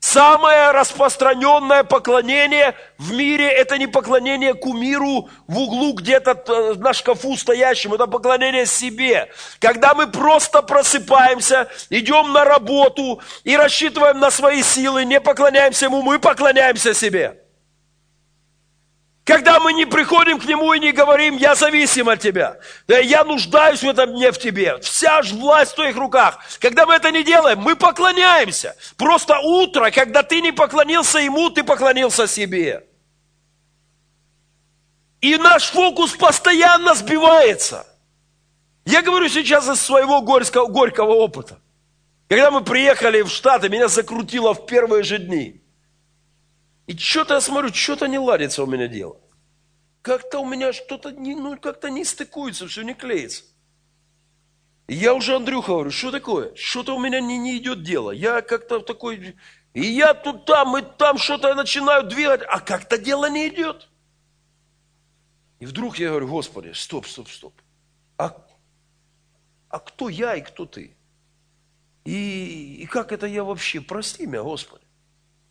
Самое 0.00 0.70
распространенное 0.72 1.82
поклонение 1.82 2.74
в 2.98 3.12
мире– 3.12 3.48
это 3.50 3.78
не 3.78 3.86
поклонение 3.86 4.54
кумиру 4.54 5.28
в 5.46 5.58
углу 5.58 5.94
где-то 5.94 6.42
э, 6.46 6.74
на 6.74 6.92
шкафу 6.92 7.36
стоящему, 7.36 7.94
это 7.96 8.06
поклонение 8.06 8.66
себе. 8.66 9.30
Когда 9.58 9.94
мы 9.94 10.06
просто 10.06 10.62
просыпаемся, 10.62 11.68
идем 11.90 12.32
на 12.32 12.44
работу 12.44 13.20
и 13.42 13.56
рассчитываем 13.56 14.20
на 14.20 14.30
свои 14.30 14.62
силы, 14.62 15.04
не 15.04 15.20
поклоняемся 15.20 15.86
ему, 15.86 16.02
мы 16.02 16.18
поклоняемся 16.18 16.94
себе. 16.94 17.45
Когда 19.26 19.58
мы 19.58 19.72
не 19.72 19.86
приходим 19.86 20.38
к 20.38 20.44
Нему 20.44 20.72
и 20.72 20.78
не 20.78 20.92
говорим, 20.92 21.36
я 21.36 21.56
зависим 21.56 22.08
от 22.08 22.20
Тебя, 22.20 22.60
я 22.86 23.24
нуждаюсь 23.24 23.82
в 23.82 23.88
этом 23.88 24.14
дне 24.14 24.30
в 24.30 24.38
Тебе, 24.38 24.78
вся 24.78 25.20
ж 25.22 25.32
власть 25.32 25.72
в 25.72 25.74
Твоих 25.74 25.96
руках. 25.96 26.38
Когда 26.60 26.86
мы 26.86 26.94
это 26.94 27.10
не 27.10 27.24
делаем, 27.24 27.58
мы 27.58 27.74
поклоняемся. 27.74 28.76
Просто 28.96 29.36
утро, 29.40 29.90
когда 29.90 30.22
ты 30.22 30.40
не 30.40 30.52
поклонился 30.52 31.18
Ему, 31.18 31.50
ты 31.50 31.64
поклонился 31.64 32.28
себе. 32.28 32.86
И 35.20 35.36
наш 35.38 35.70
фокус 35.70 36.12
постоянно 36.12 36.94
сбивается. 36.94 37.84
Я 38.84 39.02
говорю 39.02 39.28
сейчас 39.28 39.68
из 39.68 39.80
своего 39.80 40.22
горького, 40.22 40.66
горького 40.68 41.14
опыта. 41.14 41.58
Когда 42.28 42.52
мы 42.52 42.62
приехали 42.62 43.22
в 43.22 43.28
Штаты, 43.28 43.70
меня 43.70 43.88
закрутило 43.88 44.54
в 44.54 44.66
первые 44.66 45.02
же 45.02 45.18
дни. 45.18 45.65
И 46.86 46.96
что-то 46.96 47.34
я 47.34 47.40
смотрю, 47.40 47.72
что-то 47.72 48.06
не 48.06 48.18
ладится 48.18 48.62
у 48.62 48.66
меня 48.66 48.86
дело. 48.86 49.20
Как-то 50.02 50.38
у 50.38 50.46
меня 50.46 50.72
что-то 50.72 51.10
не, 51.10 51.34
ну, 51.34 51.58
как-то 51.58 51.90
не 51.90 52.04
стыкуется, 52.04 52.68
все 52.68 52.82
не 52.82 52.94
клеится. 52.94 53.42
И 54.86 54.94
я 54.94 55.14
уже 55.14 55.34
Андрюха 55.34 55.72
говорю, 55.72 55.90
что 55.90 56.12
такое? 56.12 56.54
Что-то 56.54 56.94
у 56.94 57.00
меня 57.00 57.20
не, 57.20 57.38
не 57.38 57.56
идет 57.56 57.82
дело. 57.82 58.12
Я 58.12 58.40
как-то 58.40 58.78
такой, 58.78 59.36
и 59.74 59.80
я 59.80 60.14
тут 60.14 60.44
там, 60.44 60.76
и 60.78 60.82
там 60.96 61.18
что-то 61.18 61.54
начинаю 61.56 62.04
двигать, 62.04 62.42
а 62.48 62.60
как-то 62.60 62.98
дело 62.98 63.28
не 63.28 63.48
идет. 63.48 63.88
И 65.58 65.66
вдруг 65.66 65.98
я 65.98 66.10
говорю, 66.10 66.28
Господи, 66.28 66.72
стоп, 66.72 67.06
стоп, 67.06 67.28
стоп. 67.28 67.54
А, 68.16 68.46
а 69.68 69.78
кто 69.80 70.08
я 70.08 70.36
и 70.36 70.40
кто 70.40 70.66
ты? 70.66 70.96
И, 72.04 72.82
и 72.82 72.86
как 72.86 73.10
это 73.10 73.26
я 73.26 73.42
вообще? 73.42 73.80
Прости 73.80 74.26
меня, 74.26 74.42
Господи. 74.44 74.85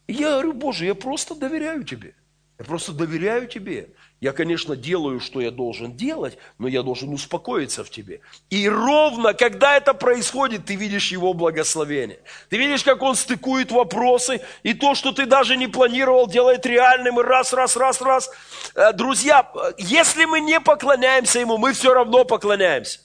Я 0.07 0.31
говорю, 0.31 0.53
Боже, 0.53 0.85
я 0.85 0.95
просто 0.95 1.35
доверяю 1.35 1.83
Тебе. 1.83 2.15
Я 2.59 2.65
просто 2.65 2.93
доверяю 2.93 3.47
Тебе. 3.47 3.89
Я, 4.21 4.31
конечно, 4.31 4.75
делаю, 4.75 5.19
что 5.19 5.41
я 5.41 5.51
должен 5.51 5.95
делать, 5.95 6.37
но 6.57 6.67
я 6.67 6.83
должен 6.83 7.09
успокоиться 7.13 7.83
в 7.83 7.89
тебе. 7.89 8.21
И 8.49 8.67
ровно, 8.67 9.33
когда 9.33 9.75
это 9.75 9.93
происходит, 9.93 10.65
ты 10.65 10.75
видишь 10.75 11.11
его 11.11 11.33
благословение. 11.33 12.19
Ты 12.49 12.57
видишь, 12.57 12.83
как 12.83 13.01
он 13.03 13.15
стыкует 13.15 13.71
вопросы, 13.71 14.41
и 14.63 14.73
то, 14.73 14.95
что 14.95 15.11
ты 15.11 15.25
даже 15.25 15.57
не 15.57 15.67
планировал, 15.67 16.27
делает 16.27 16.65
реальным, 16.65 17.19
и 17.19 17.23
раз, 17.23 17.51
раз, 17.51 17.75
раз, 17.75 18.01
раз. 18.01 18.31
Э, 18.73 18.93
друзья, 18.93 19.51
если 19.77 20.25
мы 20.25 20.39
не 20.39 20.61
поклоняемся 20.61 21.39
ему, 21.39 21.57
мы 21.57 21.73
все 21.73 21.93
равно 21.93 22.23
поклоняемся. 22.23 23.01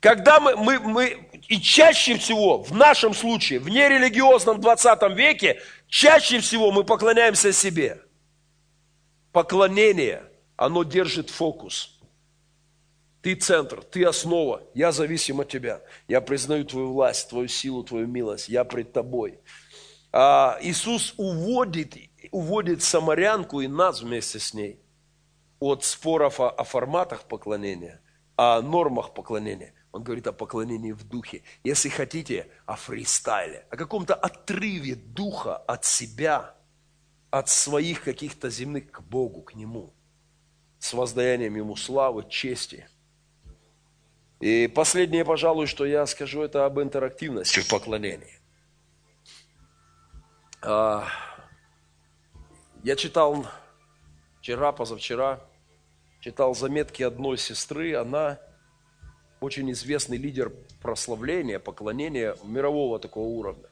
Когда 0.00 0.38
мы, 0.38 0.56
мы, 0.56 0.78
мы, 0.78 1.27
и 1.48 1.60
чаще 1.60 2.16
всего, 2.16 2.62
в 2.62 2.72
нашем 2.72 3.14
случае, 3.14 3.58
в 3.58 3.68
нерелигиозном 3.68 4.60
20 4.60 5.02
веке, 5.16 5.60
чаще 5.88 6.38
всего 6.40 6.70
мы 6.70 6.84
поклоняемся 6.84 7.52
себе. 7.52 8.00
Поклонение– 9.32 10.24
оно 10.58 10.82
держит 10.82 11.30
фокус. 11.30 11.98
Ты 13.22 13.36
центр, 13.36 13.82
ты 13.82 14.04
основа, 14.04 14.62
я 14.74 14.90
зависим 14.90 15.40
от 15.40 15.48
тебя. 15.48 15.82
Я 16.08 16.20
признаю 16.20 16.64
твою 16.64 16.92
власть, 16.92 17.28
твою 17.28 17.48
силу, 17.48 17.84
твою 17.84 18.08
милость, 18.08 18.48
я 18.48 18.64
пред 18.64 18.92
тобой. 18.92 19.38
А 20.12 20.58
Иисус 20.60 21.14
уводит, 21.16 21.96
уводит 22.32 22.82
самарянку 22.82 23.60
и 23.60 23.68
нас 23.68 24.02
вместе 24.02 24.40
с 24.40 24.52
ней 24.52 24.80
от 25.60 25.84
споров 25.84 26.40
о, 26.40 26.50
о 26.50 26.64
форматах 26.64 27.24
поклонения, 27.24 28.00
о 28.36 28.60
нормах 28.60 29.14
поклонения. 29.14 29.74
Он 29.98 30.04
говорит 30.04 30.28
о 30.28 30.32
поклонении 30.32 30.92
в 30.92 31.02
духе. 31.02 31.42
Если 31.64 31.88
хотите, 31.88 32.48
о 32.66 32.76
фристайле, 32.76 33.66
о 33.68 33.76
каком-то 33.76 34.14
отрыве 34.14 34.94
духа 34.94 35.56
от 35.56 35.84
себя, 35.84 36.54
от 37.30 37.48
своих 37.48 38.04
каких-то 38.04 38.48
земных 38.48 38.90
к 38.90 39.00
Богу, 39.00 39.42
к 39.42 39.54
Нему– 39.54 39.92
с 40.78 40.92
воздаянием 40.92 41.56
Ему 41.56 41.74
славы, 41.74 42.24
чести. 42.28 42.88
И 44.40 44.68
последнее, 44.68 45.24
пожалуй, 45.24 45.66
что 45.66 45.84
я 45.84 46.06
скажу, 46.06 46.42
это 46.42 46.64
об 46.64 46.78
интерактивности 46.80 47.58
в 47.58 47.68
поклонении. 47.68 48.38
А, 50.62 51.08
я 52.84 52.94
читал 52.94 53.48
вчера, 54.38 54.70
позавчера, 54.70 55.40
читал 56.20 56.54
заметки 56.54 57.02
одной 57.02 57.36
сестры, 57.36 57.96
она 57.96 58.38
очень 59.40 59.70
известный 59.72 60.16
лидер 60.16 60.52
прославления, 60.82 61.58
поклонения 61.58 62.36
мирового 62.44 62.98
такого 62.98 63.26
уровня. 63.26 63.66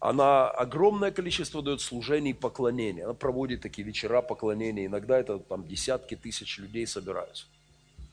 Она 0.00 0.48
огромное 0.48 1.10
количество 1.10 1.60
дает 1.62 1.80
служений 1.80 2.32
поклонения. 2.32 3.04
Она 3.04 3.14
проводит 3.14 3.62
такие 3.62 3.84
вечера 3.84 4.22
поклонения. 4.22 4.86
Иногда 4.86 5.18
это 5.18 5.38
там 5.38 5.66
десятки 5.66 6.14
тысяч 6.14 6.58
людей 6.58 6.86
собираются. 6.86 7.46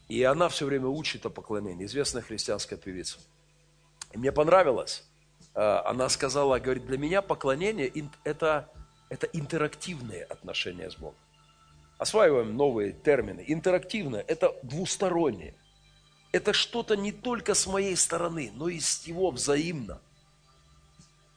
И 0.08 0.24
она 0.24 0.50
все 0.50 0.65
время 0.65 0.88
учит 0.88 1.26
о 1.26 1.30
поклонении. 1.30 1.86
Известная 1.86 2.24
христианская 2.24 2.78
певица. 2.78 3.19
И 4.13 4.17
мне 4.17 4.32
понравилось. 4.32 5.04
Э, 5.54 5.82
она 5.86 6.10
сказала, 6.10 6.60
говорит, 6.60 6.86
для 6.86 6.98
меня 6.98 7.21
поклонение 7.21 7.91
это, 8.24 8.69
это 9.10 9.28
интерактивные 9.28 10.24
отношения 10.24 10.89
с 10.89 10.95
Богом. 10.95 11.15
осваиваем 11.98 12.56
новые 12.58 12.91
термины. 12.93 13.43
Интерактивное– 13.48 14.24
это 14.28 14.56
двустороннее. 14.63 15.54
Это 16.36 16.52
что-то 16.52 16.98
не 16.98 17.13
только 17.13 17.54
с 17.54 17.65
моей 17.65 17.95
стороны, 17.95 18.52
но 18.56 18.67
и 18.67 18.82
с 18.82 19.08
его 19.08 19.32
взаимно. 19.32 20.02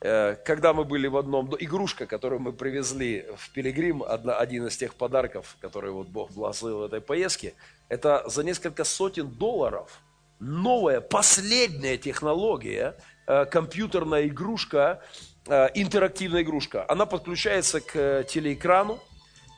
Э, 0.00 0.34
когда 0.44 0.72
мы 0.72 0.82
были 0.82 1.06
в 1.06 1.16
одном, 1.16 1.54
игрушка, 1.60 2.04
которую 2.04 2.40
мы 2.40 2.52
привезли 2.52 3.24
в 3.36 3.50
Пилигрим, 3.50 4.02
один 4.02 4.66
из 4.66 4.76
тех 4.76 4.96
подарков, 4.96 5.56
которые 5.60 5.92
вот 5.92 6.08
Бог 6.08 6.32
благословил 6.32 6.80
в 6.80 6.82
этой 6.82 7.00
поездке, 7.00 7.54
это 7.88 8.24
за 8.26 8.42
несколько 8.42 8.82
сотен 8.82 9.28
долларов 9.28 10.00
новая, 10.40 11.00
последняя 11.00 11.96
технология, 11.96 12.96
э, 13.28 13.44
компьютерная 13.44 14.26
игрушка, 14.26 15.00
э, 15.46 15.68
интерактивная 15.74 16.42
игрушка. 16.42 16.84
Она 16.88 17.06
подключается 17.06 17.80
к 17.80 18.24
телеэкрану, 18.24 18.98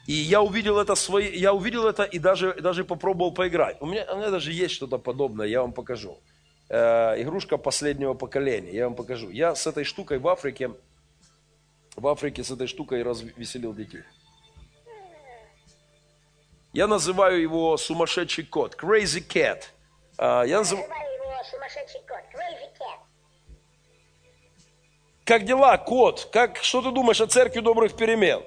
и 0.07 0.13
я 0.13 0.43
увидел 0.43 0.79
это, 0.79 0.95
свои, 0.95 1.31
я 1.37 1.53
увидел 1.53 1.87
это 1.87 2.03
и 2.03 2.19
даже, 2.19 2.55
даже 2.55 2.85
попробовал 2.85 3.33
поиграть. 3.33 3.77
У 3.81 3.87
меня, 3.87 4.07
у 4.13 4.17
меня 4.17 4.31
даже 4.31 4.53
есть 4.53 4.75
что-то 4.75 4.99
подобное, 4.99 5.47
я 5.47 5.61
вам 5.61 5.73
покажу. 5.73 6.19
Э, 6.69 7.21
игрушка 7.21 7.59
последнего 7.59 8.15
поколения, 8.15 8.73
я 8.73 8.85
вам 8.85 8.95
покажу. 8.95 9.31
Я 9.31 9.55
с 9.55 9.67
этой 9.67 9.85
штукой 9.85 10.19
в 10.19 10.29
Африке, 10.29 10.71
в 11.97 12.07
Африке 12.07 12.43
с 12.45 12.51
этой 12.51 12.67
штукой 12.67 13.03
развеселил 13.03 13.75
детей. 13.75 14.03
Я 16.73 16.87
называю 16.87 17.41
его 17.41 17.77
сумасшедший 17.77 18.45
кот, 18.45 18.77
crazy 18.77 19.27
cat. 19.27 19.65
Uh, 20.17 20.47
я 20.47 20.59
называю 20.59 20.87
его 20.87 21.45
сумасшедший 21.51 22.01
кот, 22.07 22.21
crazy 22.33 22.71
cat. 22.79 23.01
Как 25.25 25.45
дела, 25.45 25.77
кот? 25.79 26.29
Как, 26.33 26.59
что 26.59 26.83
ты 26.83 26.93
думаешь 26.93 27.21
о 27.21 27.27
церкви 27.27 27.61
добрых 27.61 27.97
перемен? 27.97 28.43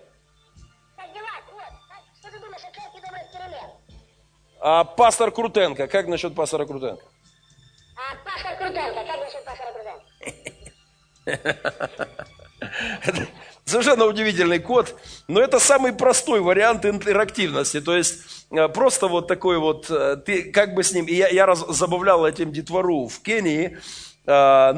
А 4.66 4.86
пастор 4.86 5.30
Крутенко, 5.30 5.88
как 5.88 6.08
насчет 6.08 6.34
пастора 6.34 6.66
Крутенко? 6.66 7.04
А 7.98 8.16
пастор 8.24 8.56
Крутенко, 8.56 9.04
как 9.06 9.20
насчет 9.20 9.44
пастора 9.44 9.74
Крутенко? 11.26 11.68
Совершенно 13.66 14.06
удивительный 14.06 14.60
код, 14.60 14.96
но 15.28 15.42
это 15.42 15.60
самый 15.60 15.92
простой 15.92 16.40
вариант 16.40 16.86
интерактивности. 16.86 17.82
То 17.82 17.94
есть 17.98 18.46
э, 18.52 18.70
просто 18.70 19.10
вот 19.10 19.28
такой 19.28 19.58
вот, 19.58 19.88
э, 19.90 20.16
ты 20.26 20.44
как 20.44 20.76
бы 20.76 20.84
с 20.84 20.94
ним, 20.94 21.08
я, 21.08 21.28
я 21.28 21.46
раз, 21.46 21.60
забавлял 21.68 22.26
этим 22.26 22.54
детвору 22.54 23.10
в 23.10 23.22
Кении, 23.22 23.78
э, 24.26 24.74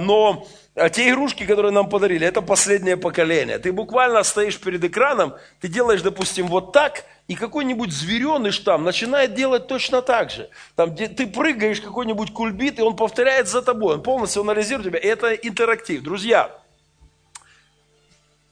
но 0.76 0.90
те 0.90 1.10
игрушки, 1.10 1.46
которые 1.46 1.72
нам 1.72 1.88
подарили, 1.88 2.28
это 2.28 2.42
последнее 2.42 2.98
поколение. 2.98 3.60
Ты 3.60 3.72
буквально 3.72 4.24
стоишь 4.24 4.60
перед 4.60 4.84
экраном, 4.84 5.36
ты 5.62 5.70
делаешь, 5.70 6.02
допустим, 6.02 6.48
вот 6.48 6.74
так, 6.74 7.06
и 7.30 7.36
какой-нибудь 7.36 7.94
звереныш 7.94 8.60
там 8.60 8.84
начинает 8.84 9.34
делать 9.36 9.68
точно 9.68 10.02
так 10.02 10.32
же. 10.32 10.50
Там, 10.76 10.94
где 10.94 11.08
ты 11.08 11.28
прыгаешь 11.28 11.80
какой-нибудь 11.80 12.34
кульбит, 12.34 12.78
и 12.78 12.82
он 12.82 12.98
повторяет 12.98 13.48
за 13.48 13.62
тобой, 13.62 13.96
он 13.96 14.04
полностью 14.04 14.42
анализирует 14.42 14.90
тебя. 14.90 15.00
И 15.00 15.08
это 15.08 15.34
интерактив. 15.34 16.04
Друзья, 16.04 16.52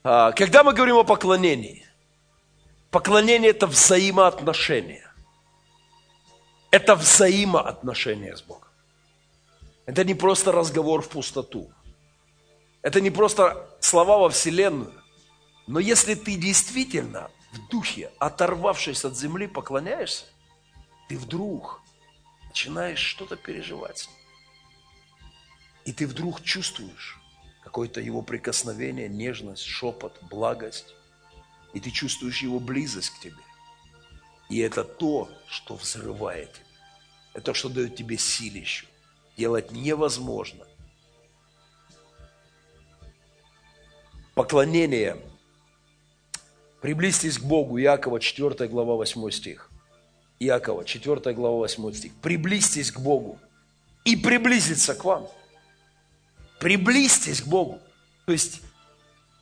а, 0.01 0.31
когда 0.31 0.63
мы 0.63 0.71
говорим 0.71 0.95
о 0.95 1.03
поклонении, 1.03 1.85
поклонение– 2.89 3.49
это 3.51 3.67
взаимоотношения. 3.67 5.11
Это 6.71 6.95
взаимоотношения 6.95 8.37
с 8.37 8.41
Богом. 8.41 8.69
Это 9.85 10.05
не 10.05 10.13
просто 10.13 10.53
разговор 10.53 11.01
в 11.01 11.09
пустоту. 11.09 11.69
Это 12.83 12.99
не 12.99 13.09
просто 13.09 13.67
слова 13.79 14.17
во 14.17 14.29
Вселенную. 14.29 14.93
Но 15.67 15.79
если 15.79 16.15
ты 16.15 16.35
действительно 16.35 17.31
в 17.53 17.69
духе, 17.69 18.11
оторвавшись 18.19 19.05
от 19.05 19.17
земли, 19.17 19.47
поклоняешься, 19.47 20.25
ты 21.07 21.17
вдруг 21.17 21.81
начинаешь 22.47 22.99
что-то 22.99 23.37
переживать. 23.37 24.09
И 25.85 25.93
ты 25.93 26.05
вдруг 26.05 26.43
чувствуешь 26.43 27.19
какое-то 27.63 28.01
его 28.01 28.21
прикосновение, 28.21 29.07
нежность, 29.07 29.63
шепот, 29.63 30.21
благость. 30.23 30.93
И 31.73 31.79
ты 31.79 31.89
чувствуешь 31.89 32.43
его 32.43 32.59
близость 32.59 33.11
к 33.11 33.19
тебе. 33.19 33.41
И 34.49 34.59
это 34.59 34.83
то, 34.83 35.29
что 35.47 35.75
взрывает 35.75 36.53
тебя. 36.53 36.65
Это 37.33 37.45
то, 37.45 37.53
что 37.53 37.69
дает 37.69 37.95
тебе 37.95 38.17
силищу. 38.17 38.85
Делать 39.37 39.71
невозможно. 39.71 40.67
Поклонение 44.35 45.17
Приблизьтесь 46.83 47.37
к 47.37 47.43
Богу, 47.43 47.79
Иакова 47.79 48.19
4 48.19 48.67
глава 48.67 48.95
8 48.95 49.31
стих. 49.31 49.69
Иакова 50.39 50.83
4 50.83 51.33
глава 51.33 51.55
8 51.59 51.93
стих. 51.93 52.11
Приблизьтесь 52.21 52.91
к 52.91 52.99
Богу 52.99 53.39
и 54.03 54.17
приблизиться 54.17 54.93
к 54.93 55.05
вам. 55.05 55.29
Приблизьтесь 56.59 57.41
к 57.41 57.47
Богу. 57.47 57.79
То 58.25 58.33
есть 58.33 58.59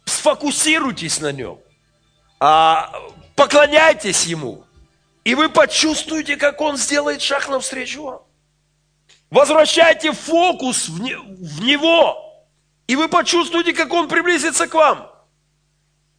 сфокусируйтесь 0.05 1.19
на 1.19 1.31
Нем. 1.31 1.57
А, 2.39 2.93
поклоняйтесь 3.35 4.25
Ему. 4.25 4.63
И 5.23 5.33
вы 5.33 5.49
почувствуете, 5.49 6.37
как 6.37 6.61
Он 6.61 6.77
сделает 6.77 7.23
шаг 7.23 7.49
навстречу 7.49 8.03
вам. 8.03 8.21
Возвращайте 9.31 10.11
фокус 10.11 10.89
в, 10.89 11.01
не, 11.01 11.15
в 11.15 11.63
Него. 11.63 12.30
И 12.87 12.95
вы 12.95 13.07
почувствуете, 13.07 13.73
как 13.73 13.93
Он 13.93 14.07
приблизится 14.07 14.67
к 14.67 14.73
вам. 14.73 15.11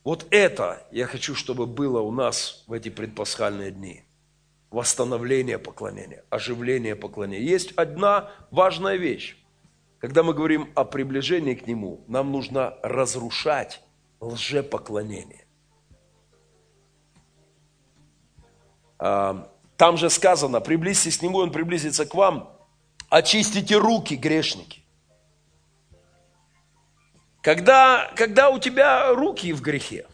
Вот 0.04 0.26
это 0.30 0.86
я 0.90 1.06
хочу, 1.06 1.34
чтобы 1.34 1.66
было 1.66 2.00
у 2.00 2.10
нас 2.10 2.64
в 2.66 2.72
эти 2.72 2.88
предпасхальные 2.88 3.70
дни. 3.70 4.04
Восстановление 4.70 5.58
поклонения, 5.58 6.24
оживление 6.30 6.96
поклонения. 6.96 7.46
Есть 7.46 7.72
одна 7.72 8.30
важная 8.50 8.96
вещь. 8.96 9.36
Когда 9.98 10.22
мы 10.22 10.34
говорим 10.34 10.70
о 10.74 10.84
приближении 10.84 11.54
к 11.54 11.66
Нему, 11.66 12.04
нам 12.08 12.32
нужно 12.32 12.74
разрушать 12.82 13.82
лжепоклонение. 14.20 15.46
А, 18.98 19.48
там 19.76 19.96
же 19.96 20.10
сказано, 20.10 20.60
приблизьтесь 20.60 21.18
к 21.18 21.22
Нему, 21.22 21.38
Он 21.38 21.52
приблизится 21.52 22.06
к 22.06 22.14
вам, 22.14 22.56
очистите 23.10 23.76
руки, 23.76 24.14
грешники. 24.14 24.81
Когда, 27.42 28.08
когда 28.14 28.50
у 28.50 28.60
тебя 28.60 29.12
руки 29.12 29.52
в 29.52 29.60
грехе, 29.60 30.06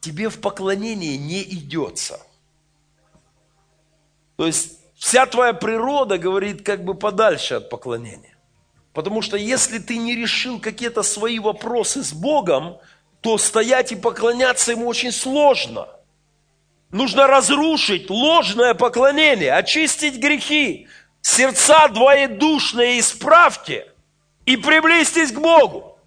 тебе 0.00 0.28
в 0.28 0.40
поклонении 0.40 1.16
не 1.16 1.42
идется. 1.42 2.20
То 4.36 4.46
есть 4.46 4.78
вся 4.96 5.26
твоя 5.26 5.52
природа 5.52 6.16
говорит 6.16 6.64
как 6.64 6.84
бы 6.84 6.94
подальше 6.94 7.54
от 7.54 7.68
поклонения. 7.68 8.36
Потому 8.94 9.20
что 9.20 9.36
если 9.36 9.78
ты 9.78 9.98
не 9.98 10.14
решил 10.14 10.60
какие-то 10.60 11.02
свои 11.02 11.40
вопросы 11.40 12.04
с 12.04 12.12
Богом, 12.12 12.78
то 13.20 13.36
стоять 13.36 13.90
и 13.92 13.96
поклоняться 13.96 14.70
Ему 14.70 14.86
очень 14.86 15.12
сложно. 15.12 15.88
Нужно 16.90 17.26
разрушить 17.26 18.08
ложное 18.10 18.74
поклонение, 18.74 19.52
очистить 19.52 20.18
грехи, 20.18 20.86
сердца 21.20 21.88
двоедушные 21.88 23.00
исправьте– 23.00 23.88
и 24.46 24.56
приблизьтесь 24.56 25.32
к 25.32 25.38
Богу. 25.38 25.98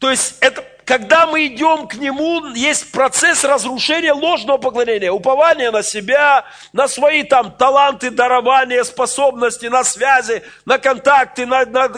То 0.00 0.10
есть 0.10 0.36
это, 0.40 0.64
когда 0.86 1.26
мы 1.26 1.46
идем 1.46 1.86
к 1.86 1.94
Нему, 1.94 2.46
есть 2.54 2.90
процесс 2.90 3.44
разрушения 3.44 4.12
ложного 4.12 4.56
поклонения, 4.56 5.12
упования 5.12 5.70
на 5.70 5.82
себя, 5.82 6.46
на 6.72 6.88
свои 6.88 7.22
там 7.22 7.52
таланты, 7.52 8.10
дарования, 8.10 8.82
способности, 8.82 9.66
на 9.66 9.84
связи, 9.84 10.42
на 10.64 10.78
контакты. 10.78 11.44
На, 11.44 11.66
на... 11.66 11.90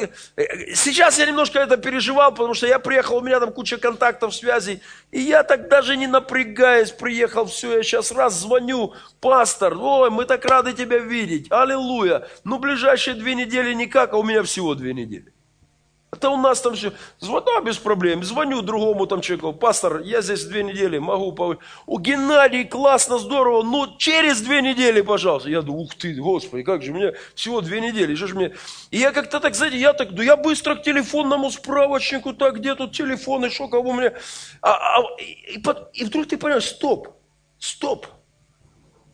Сейчас 0.75 1.19
я 1.19 1.27
немножко 1.27 1.61
это 1.61 1.77
переживал, 1.77 2.33
потому 2.33 2.55
что 2.55 2.67
я 2.67 2.81
приехал, 2.81 3.19
у 3.19 3.21
меня 3.21 3.39
там 3.39 3.53
куча 3.53 3.79
контактов, 3.79 4.35
связей, 4.35 4.83
и 5.13 5.21
я 5.21 5.45
так 5.45 5.69
даже 5.69 5.97
не 5.97 6.09
напрягаясь 6.09 6.91
приехал, 6.91 7.47
все, 7.47 7.77
я 7.77 7.83
сейчас 7.85 8.11
раз 8.11 8.35
звоню, 8.35 8.95
пастор, 9.21 9.79
ой, 9.79 10.11
мы 10.11 10.25
так 10.25 10.45
рады 10.45 10.73
тебя 10.73 10.99
видеть, 10.99 11.47
аллилуйя. 11.51 12.27
Ну, 12.43 12.59
ближайшие 12.59 13.15
две 13.15 13.37
недели 13.37 13.73
никак, 13.75 14.13
а 14.13 14.17
у 14.17 14.25
меня 14.25 14.43
всего 14.43 14.75
две 14.75 14.93
недели. 14.93 15.33
Это 16.15 16.29
у 16.29 16.37
нас 16.37 16.61
там 16.61 16.75
все, 16.75 16.93
звоню 17.21 17.63
без 17.65 17.79
проблем, 17.79 18.23
звоню 18.23 18.61
другому 18.61 19.07
там 19.07 19.23
человеку, 19.23 19.55
пастор, 19.55 20.03
я 20.03 20.21
здесь 20.21 20.45
две 20.45 20.63
недели 20.63 20.99
могу, 20.99 21.33
по... 21.33 21.57
у 21.87 21.99
Геннадий, 21.99 22.67
классно, 22.67 23.19
здорово, 23.19 23.63
ну 23.63 23.97
через 23.97 24.43
две 24.43 24.61
недели, 24.61 25.01
пожалуйста. 25.01 25.49
Я 25.49 25.63
думаю, 25.63 25.85
ух 25.85 25.95
ты, 25.95 26.15
господи, 26.15 26.65
как 26.65 26.83
же, 26.83 26.93
мне 26.93 27.15
всего 27.35 27.63
две 27.63 27.81
недели, 27.81 28.15
что 28.15 28.27
ж 28.27 28.35
мне... 28.35 28.55
И 28.91 28.99
я 28.99 29.11
как-то 29.13 29.41
так, 29.41 29.55
знаете, 29.55 29.79
я 29.79 29.95
так, 29.95 30.15
да 30.15 30.23
я 30.23 30.37
быстро 30.37 30.75
к 30.75 30.83
телефонному 30.83 31.51
справочнику, 31.51 32.35
так, 32.35 32.57
где 32.57 32.75
тут 32.75 32.93
телефоны, 32.93 33.49
что, 33.49 33.69
кого 33.69 33.95
мне... 33.95 34.13
А, 34.61 34.99
а, 34.99 35.03
и, 35.19 35.57
и, 35.57 35.63
и 35.95 36.05
вдруг 36.05 36.29
ты 36.29 36.37
понимаешь, 36.37 36.67
стоп, 36.67 37.09
стоп, 37.59 38.07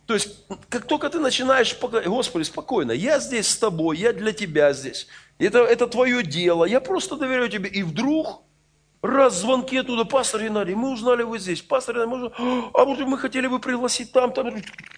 то 0.09 0.15
есть, 0.15 0.47
как 0.71 0.87
только 0.87 1.11
ты 1.11 1.19
начинаешь, 1.19 1.77
Господи, 2.07 2.43
спокойно, 2.43 2.93
я 2.93 3.21
здесь 3.21 3.47
с 3.47 3.59
тобой, 3.59 3.99
я 3.99 4.15
для 4.15 4.33
тебя 4.33 4.73
здесь. 4.73 5.07
Это, 5.39 5.59
это 5.59 5.87
твое 5.87 6.23
дело, 6.23 6.65
я 6.65 6.81
просто 6.81 7.17
доверяю 7.17 7.49
тебе. 7.49 7.69
И 7.69 7.83
вдруг 7.83 8.43
Раз 9.01 9.43
звонки 9.43 9.77
оттуда, 9.77 10.05
пастор 10.05 10.43
Геннадий, 10.43 10.75
мы 10.75 10.93
узнали 10.93 11.23
вы 11.23 11.39
здесь, 11.39 11.63
пастор 11.63 11.95
Геннадий, 11.95 12.11
мы 12.11 12.27
узнали, 12.27 12.71
а 12.75 12.85
может 12.85 13.07
мы 13.07 13.17
хотели 13.17 13.47
бы 13.47 13.61
пригласить 13.61 14.13
там, 14.13 14.33
там, 14.33 14.51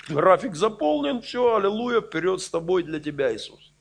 график 0.08 0.54
заполнен, 0.54 1.20
все, 1.20 1.56
аллилуйя, 1.56 2.00
вперед 2.00 2.40
с 2.40 2.48
тобой 2.48 2.82
для 2.82 2.98
тебя, 2.98 3.34
Иисус. 3.34 3.74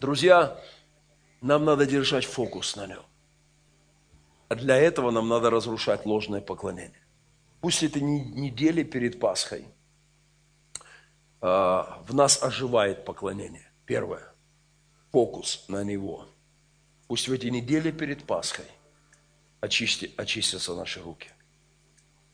Друзья, 0.00 0.60
нам 1.40 1.64
надо 1.64 1.86
держать 1.86 2.26
фокус 2.26 2.76
на 2.76 2.86
нем. 2.86 3.02
А 4.48 4.54
для 4.54 4.76
этого 4.76 5.10
нам 5.10 5.28
надо 5.28 5.48
разрушать 5.48 6.04
ложное 6.04 6.42
поклонение. 6.42 7.02
Пусть 7.62 7.82
это 7.82 8.00
не 8.00 8.20
недели 8.20 8.82
перед 8.82 9.18
Пасхой, 9.18 9.66
а, 11.40 12.02
в 12.06 12.14
нас 12.14 12.42
оживает 12.42 13.06
поклонение. 13.06 13.72
Первое. 13.86 14.35
Фокус 15.16 15.64
на 15.68 15.82
него. 15.82 16.26
Пусть 17.08 17.26
в 17.26 17.32
эти 17.32 17.46
недели 17.46 17.90
перед 17.90 18.24
Пасхой 18.24 18.66
очисти, 19.62 20.12
очистятся 20.18 20.74
наши 20.74 21.00
руки. 21.00 21.30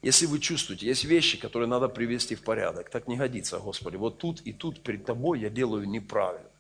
Если 0.03 0.27
вы 0.27 0.41
чувствуете, 0.41 0.87
есть 0.89 1.05
вещи, 1.05 1.39
которые 1.39 1.69
надо 1.69 1.89
привести 1.89 2.35
в 2.35 2.43
порядок, 2.43 2.91
так 2.91 3.07
не 3.07 3.17
годится, 3.17 3.61
Господи. 3.61 3.95
Вот 3.95 4.19
тут 4.19 4.41
и 4.41 4.53
тут 4.53 4.83
перед 4.83 5.05
Тобой 5.05 5.39
я 5.39 5.49
делаю 5.49 5.89
неправильно. 5.89 6.51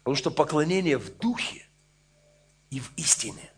Потому 0.00 0.16
что 0.16 0.30
поклонение 0.30 0.98
в 0.98 1.16
духе 1.16 1.64
и 2.68 2.78
в 2.78 2.92
истине. 2.98 3.50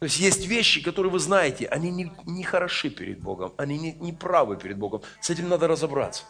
То 0.00 0.06
есть 0.06 0.18
есть 0.18 0.48
вещи, 0.48 0.82
которые 0.82 1.12
вы 1.12 1.20
знаете, 1.20 1.66
они 1.66 1.92
не, 1.92 2.12
не 2.26 2.42
хороши 2.42 2.90
перед 2.90 3.20
Богом, 3.20 3.54
они 3.58 3.78
не, 3.78 3.92
не 3.92 4.12
правы 4.12 4.56
перед 4.56 4.76
Богом. 4.76 5.02
С 5.20 5.30
этим 5.30 5.48
надо 5.48 5.68
разобраться. 5.68 6.24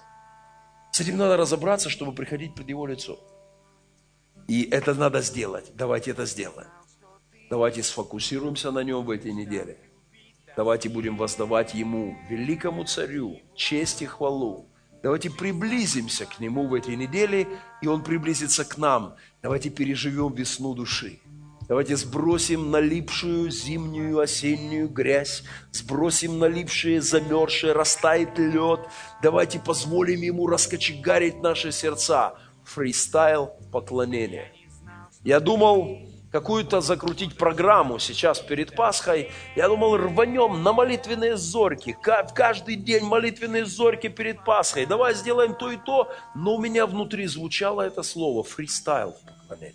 С 0.93 1.01
этим 1.01 1.17
надо 1.17 1.39
разобраться, 1.39 1.89
чтобы 1.89 2.13
приходить 2.13 2.55
пред 2.55 2.69
Его 2.69 2.87
лицо. 2.87 3.19
И 4.49 4.69
это 4.71 4.95
надо 4.95 5.21
сделать. 5.21 5.73
Давайте 5.75 6.11
это 6.13 6.27
сделаем. 6.27 6.69
Давайте 7.51 7.83
сфокусируемся 7.83 8.71
на 8.71 8.85
нем 8.85 9.05
в 9.05 9.11
этой 9.11 9.33
неделе. 9.33 9.79
Давайте 10.57 10.89
будем 10.89 11.17
воздавать 11.17 11.75
Ему, 11.75 12.17
великому 12.29 12.85
царю, 12.85 13.41
честь 13.55 14.03
и 14.03 14.07
хвалу. 14.07 14.69
Давайте 15.03 15.31
приблизимся 15.31 16.27
к 16.27 16.41
Нему 16.41 16.67
в 16.67 16.75
этой 16.75 16.97
неделе, 16.97 17.49
и 17.81 17.87
Он 17.87 18.03
приблизится 18.03 18.65
к 18.65 18.77
нам. 18.77 19.17
Давайте 19.43 19.71
переживем 19.71 20.35
весну 20.35 20.75
души. 20.75 21.21
Давайте 21.71 21.97
сбросим 21.97 22.73
налипшую 22.73 23.49
зимнюю, 23.51 24.19
осеннюю 24.19 24.89
грязь, 24.89 25.45
сбросим 25.71 26.41
налипшие, 26.41 27.01
замерзшие, 27.01 27.73
растает 27.73 28.37
лед. 28.39 28.81
Давайте 29.23 29.61
позволим 29.61 30.21
Ему 30.21 30.49
раскочегарить 30.49 31.41
наши 31.41 31.71
сердца. 31.71 32.35
Фристайл 32.75 33.51
поклонения. 33.73 34.53
Я 35.25 35.41
думал, 35.41 35.99
какую-то 36.31 36.81
закрутить 36.81 37.37
программу 37.37 37.99
сейчас 37.99 38.39
перед 38.39 38.77
Пасхой. 38.77 39.31
Я 39.57 39.67
думал, 39.67 39.97
рванем 39.97 40.63
на 40.63 40.73
молитвенные 40.73 41.37
зорьки. 41.37 41.97
Каждый 42.01 42.77
день 42.77 43.05
молитвенные 43.05 43.67
зорьки 43.67 44.09
перед 44.09 44.45
Пасхой. 44.45 44.87
Давай 44.87 45.15
сделаем 45.15 45.55
то 45.55 45.71
и 45.73 45.77
то. 45.77 46.13
Но 46.37 46.55
у 46.55 46.61
меня 46.61 46.87
внутри 46.87 47.27
звучало 47.27 47.83
это 47.83 48.05
слово 48.05 48.45
фристайл 48.45 49.17
в. 49.49 49.75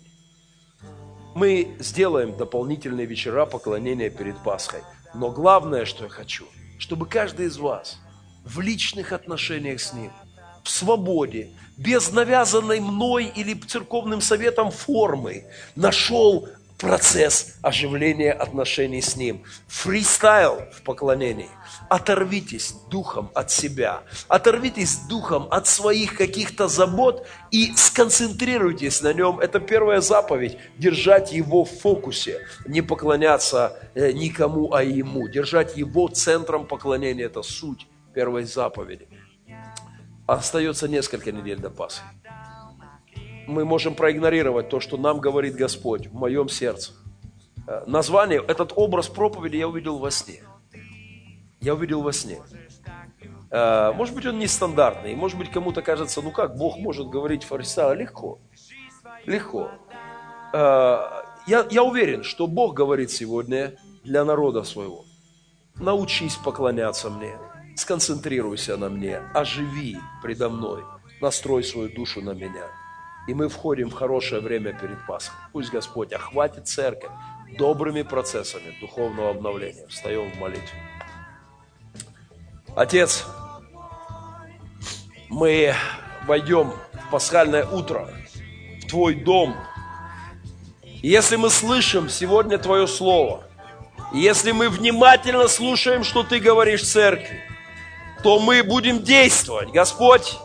Мы 1.34 1.76
сделаем 1.78 2.34
дополнительные 2.34 3.06
вечера 3.06 3.44
поклонения 3.44 4.08
перед 4.08 4.42
Пасхой. 4.42 4.80
Но 5.14 5.30
главное, 5.30 5.84
что 5.84 6.04
я 6.04 6.10
хочу, 6.10 6.46
чтобы 6.78 7.06
каждый 7.06 7.46
из 7.46 7.58
вас 7.58 7.98
в 8.42 8.60
личных 8.60 9.12
отношениях 9.12 9.80
с 9.80 9.92
Ним, 9.92 10.12
в 10.66 10.70
свободе, 10.70 11.50
без 11.76 12.10
навязанной 12.10 12.80
мной 12.80 13.32
или 13.36 13.54
церковным 13.54 14.20
советом 14.20 14.72
формы, 14.72 15.44
нашел 15.76 16.48
процесс 16.76 17.54
оживления 17.62 18.32
отношений 18.32 19.00
с 19.00 19.14
Ним. 19.16 19.44
Фристайл 19.68 20.62
в 20.72 20.82
поклонении. 20.82 21.48
Оторвитесь 21.88 22.74
духом 22.90 23.30
от 23.32 23.52
себя, 23.52 24.02
оторвитесь 24.26 24.96
духом 25.08 25.46
от 25.52 25.68
своих 25.68 26.16
каких-то 26.16 26.66
забот 26.66 27.24
и 27.52 27.72
сконцентрируйтесь 27.76 29.02
на 29.02 29.12
нем. 29.12 29.38
Это 29.38 29.60
первая 29.60 30.00
заповедь– 30.00 30.58
держать 30.78 31.32
его 31.32 31.64
в 31.64 31.70
фокусе, 31.70 32.40
не 32.66 32.82
поклоняться 32.82 33.78
э, 33.94 34.10
никому, 34.10 34.74
а 34.74 34.82
ему. 34.82 35.28
Держать 35.28 35.76
его 35.76 36.08
центром 36.08 36.66
поклонения– 36.66 37.24
это 37.26 37.42
суть 37.42 37.86
первой 38.12 38.44
заповеди. 38.44 39.06
Остается 40.26 40.88
несколько 40.88 41.30
недель 41.30 41.58
до 41.58 41.70
Пасхи. 41.70 42.02
Мы 43.46 43.64
можем 43.64 43.94
проигнорировать 43.94 44.68
то, 44.68 44.80
что 44.80 44.96
нам 44.96 45.20
говорит 45.20 45.54
Господь 45.54 46.08
в 46.08 46.14
моем 46.14 46.48
сердце. 46.48 46.92
Э, 47.68 47.84
название, 47.86 48.42
этот 48.46 48.72
образ 48.74 49.08
проповеди 49.08 49.56
я 49.56 49.68
увидел 49.68 49.98
во 49.98 50.10
сне. 50.10 50.42
Я 51.60 51.74
увидел 51.74 52.02
во 52.02 52.12
сне. 52.12 52.40
Э, 53.50 53.92
может 53.92 54.16
быть, 54.16 54.26
он 54.26 54.40
нестандартный. 54.40 55.14
Может 55.14 55.38
быть, 55.38 55.50
кому-то 55.52 55.80
кажется, 55.80 56.20
ну 56.22 56.32
как, 56.32 56.56
Бог 56.56 56.76
может 56.76 57.06
говорить 57.08 57.44
фарисея? 57.44 57.92
Легко. 57.92 58.40
Легко. 59.26 59.70
Э, 60.52 60.98
я, 61.46 61.66
я 61.70 61.84
уверен, 61.84 62.24
что 62.24 62.48
Бог 62.48 62.74
говорит 62.74 63.12
сегодня 63.12 63.76
для 64.02 64.24
народа 64.24 64.64
своего. 64.64 65.04
Научись 65.76 66.34
поклоняться 66.34 67.10
мне 67.10 67.36
сконцентрируйся 67.76 68.76
на 68.76 68.88
мне, 68.88 69.20
оживи 69.34 69.98
предо 70.22 70.48
мной, 70.48 70.82
настрой 71.20 71.62
свою 71.62 71.88
душу 71.90 72.22
на 72.22 72.32
меня. 72.32 72.66
И 73.28 73.34
мы 73.34 73.48
входим 73.48 73.90
в 73.90 73.94
хорошее 73.94 74.40
время 74.40 74.72
перед 74.72 75.04
Пасхой. 75.06 75.36
Пусть 75.52 75.70
Господь 75.70 76.12
охватит 76.12 76.68
церковь 76.68 77.10
добрыми 77.58 78.02
процессами 78.02 78.74
духовного 78.80 79.30
обновления. 79.30 79.86
Встаем 79.88 80.30
в 80.32 80.38
молитве. 80.38 80.80
Отец, 82.74 83.24
мы 85.28 85.74
войдем 86.26 86.72
в 86.92 87.10
пасхальное 87.10 87.66
утро, 87.66 88.08
в 88.82 88.86
Твой 88.86 89.14
дом. 89.14 89.56
И 91.02 91.08
если 91.08 91.36
мы 91.36 91.50
слышим 91.50 92.08
сегодня 92.08 92.58
Твое 92.58 92.86
Слово, 92.86 93.44
если 94.12 94.52
мы 94.52 94.68
внимательно 94.68 95.48
слушаем, 95.48 96.04
что 96.04 96.22
Ты 96.22 96.38
говоришь 96.38 96.82
в 96.82 96.86
церкви, 96.86 97.42
то 98.26 98.40
мы 98.40 98.64
будем 98.64 99.04
действовать. 99.04 99.70
Господь, 99.70 100.36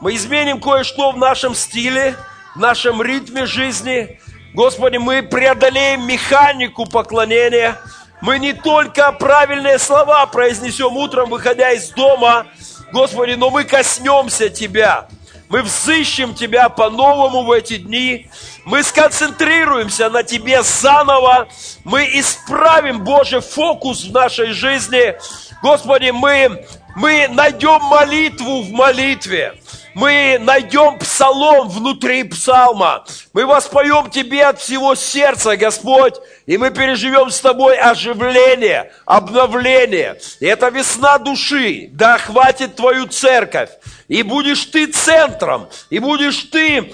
мы 0.00 0.16
изменим 0.16 0.60
кое-что 0.60 1.12
в 1.12 1.16
нашем 1.16 1.54
стиле, 1.54 2.16
в 2.56 2.58
нашем 2.58 3.00
ритме 3.00 3.46
жизни. 3.46 4.20
Господи, 4.52 4.96
мы 4.96 5.22
преодолеем 5.22 6.08
механику 6.08 6.86
поклонения. 6.86 7.80
Мы 8.20 8.40
не 8.40 8.52
только 8.52 9.12
правильные 9.12 9.78
слова 9.78 10.26
произнесем 10.26 10.96
утром, 10.96 11.30
выходя 11.30 11.70
из 11.70 11.90
дома, 11.90 12.48
Господи, 12.90 13.34
но 13.34 13.48
мы 13.50 13.62
коснемся 13.62 14.48
Тебя. 14.48 15.06
Мы 15.48 15.62
взыщем 15.62 16.34
Тебя 16.34 16.68
по-новому 16.68 17.44
в 17.44 17.52
эти 17.52 17.76
дни. 17.76 18.28
Мы 18.64 18.82
сконцентрируемся 18.82 20.10
на 20.10 20.24
Тебе 20.24 20.64
заново. 20.64 21.46
Мы 21.84 22.06
исправим, 22.06 23.04
Боже, 23.04 23.40
фокус 23.40 24.02
в 24.02 24.12
нашей 24.12 24.50
жизни. 24.50 25.14
Господи, 25.62 26.10
мы 26.10 26.64
мы 26.96 27.28
найдем 27.28 27.80
молитву 27.82 28.62
в 28.62 28.70
молитве. 28.70 29.54
Мы 29.94 30.38
найдем 30.40 30.98
псалом 30.98 31.68
внутри 31.68 32.22
псалма. 32.24 33.04
Мы 33.32 33.44
воспоем 33.44 34.08
Тебе 34.10 34.46
от 34.46 34.60
всего 34.60 34.94
сердца, 34.94 35.56
Господь. 35.56 36.14
И 36.46 36.56
мы 36.58 36.70
переживем 36.70 37.30
с 37.30 37.40
Тобой 37.40 37.76
оживление, 37.76 38.92
обновление. 39.04 40.20
И 40.38 40.46
это 40.46 40.68
весна 40.68 41.18
души. 41.18 41.88
Да 41.92 42.14
охватит 42.14 42.76
Твою 42.76 43.06
церковь. 43.06 43.70
И 44.06 44.22
будешь 44.22 44.64
Ты 44.66 44.86
центром. 44.86 45.68
И 45.90 45.98
будешь 45.98 46.44
Ты 46.44 46.92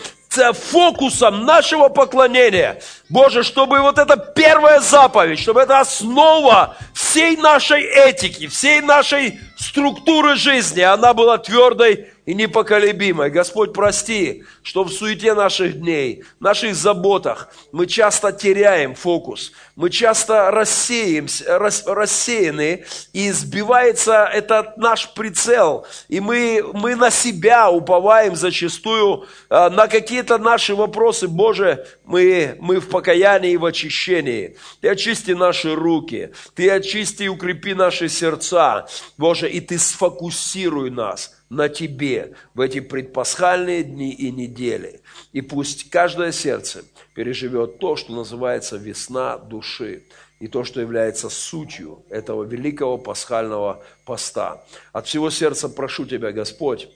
фокусом 0.52 1.44
нашего 1.44 1.88
поклонения. 1.88 2.80
Боже, 3.08 3.42
чтобы 3.42 3.80
вот 3.80 3.98
эта 3.98 4.16
первая 4.16 4.80
заповедь, 4.80 5.38
чтобы 5.38 5.60
это 5.60 5.80
основа 5.80 6.76
всей 7.16 7.36
нашей 7.38 7.82
этики, 7.82 8.46
всей 8.46 8.82
нашей 8.82 9.40
структуры 9.56 10.36
жизни, 10.36 10.82
она 10.82 11.14
была 11.14 11.38
твердой 11.38 12.10
и 12.26 12.34
непоколебимой. 12.34 13.30
Господь, 13.30 13.72
прости, 13.72 14.44
что 14.62 14.84
в 14.84 14.90
суете 14.90 15.32
наших 15.32 15.80
дней, 15.80 16.24
наших 16.40 16.74
заботах 16.74 17.54
мы 17.70 17.86
часто 17.86 18.32
теряем 18.32 18.94
фокус, 18.96 19.52
мы 19.76 19.90
часто 19.90 20.50
рассеемся, 20.50 21.58
рас, 21.58 21.84
рассеяны, 21.86 22.84
и 23.12 23.30
сбивается 23.30 24.24
этот 24.24 24.76
наш 24.76 25.14
прицел, 25.14 25.86
и 26.08 26.18
мы, 26.18 26.64
мы 26.74 26.96
на 26.96 27.10
себя 27.10 27.70
уповаем 27.70 28.34
зачастую, 28.34 29.26
а, 29.48 29.70
на 29.70 29.86
какие-то 29.86 30.38
наши 30.38 30.74
вопросы. 30.74 31.28
Боже, 31.28 31.86
мы, 32.04 32.56
мы 32.60 32.80
в 32.80 32.88
покаянии 32.88 33.52
и 33.52 33.56
в 33.56 33.64
очищении. 33.64 34.56
Ты 34.80 34.88
очисти 34.88 35.30
наши 35.30 35.74
руки, 35.74 36.32
Ты 36.54 36.68
очисти 36.70 37.24
и 37.24 37.28
укрепи 37.28 37.74
наши 37.74 38.08
сердца, 38.08 38.88
Боже, 39.16 39.48
и 39.48 39.60
Ты 39.60 39.78
сфокусируй 39.78 40.90
нас 40.90 41.35
на 41.48 41.68
Тебе 41.68 42.34
в 42.54 42.60
эти 42.60 42.80
предпасхальные 42.80 43.84
дни 43.84 44.12
и 44.12 44.30
недели. 44.30 45.00
И 45.32 45.40
пусть 45.40 45.90
каждое 45.90 46.32
сердце 46.32 46.84
переживет 47.14 47.78
то, 47.78 47.96
что 47.96 48.12
называется 48.12 48.76
весна 48.76 49.38
души. 49.38 50.04
и 50.38 50.48
то, 50.48 50.64
что 50.64 50.82
является 50.82 51.30
сутью 51.30 52.04
этого 52.10 52.44
великого 52.44 52.98
пасхального 52.98 53.82
поста. 54.04 54.62
От 54.92 55.06
всего 55.06 55.30
сердца 55.30 55.68
прошу 55.68 56.04
Тебя, 56.04 56.30
Господь, 56.30 56.90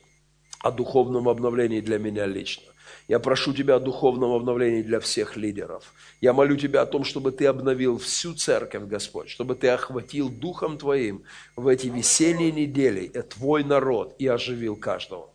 о 0.62 0.70
духовном 0.70 1.26
обновлении 1.26 1.80
для 1.80 1.98
меня 1.98 2.26
лично. 2.26 2.69
Я 3.10 3.18
прошу 3.18 3.52
Тебя 3.52 3.74
о 3.74 3.80
духовном 3.80 4.30
обновлении 4.30 4.82
для 4.82 5.00
всех 5.00 5.36
лидеров. 5.36 5.94
Я 6.20 6.32
молю 6.32 6.56
Тебя 6.56 6.82
о 6.82 6.86
том, 6.86 7.02
чтобы 7.02 7.32
Ты 7.32 7.46
обновил 7.46 7.98
всю 7.98 8.34
церковь, 8.34 8.84
Господь, 8.84 9.28
чтобы 9.28 9.56
Ты 9.56 9.66
охватил 9.66 10.28
Духом 10.28 10.78
Твоим 10.78 11.24
в 11.56 11.66
эти 11.66 11.88
весенние 11.88 12.52
недели 12.52 13.10
Твой 13.28 13.64
народ 13.64 14.14
и 14.20 14.28
оживил 14.28 14.76
каждого. 14.76 15.28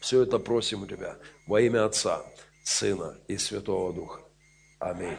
Все 0.00 0.22
это 0.22 0.40
просим 0.40 0.82
у 0.82 0.86
Тебя 0.86 1.16
во 1.46 1.60
имя 1.60 1.84
Отца, 1.84 2.24
Сына 2.64 3.16
и 3.28 3.36
Святого 3.36 3.92
Духа. 3.92 4.22
Аминь. 4.80 5.16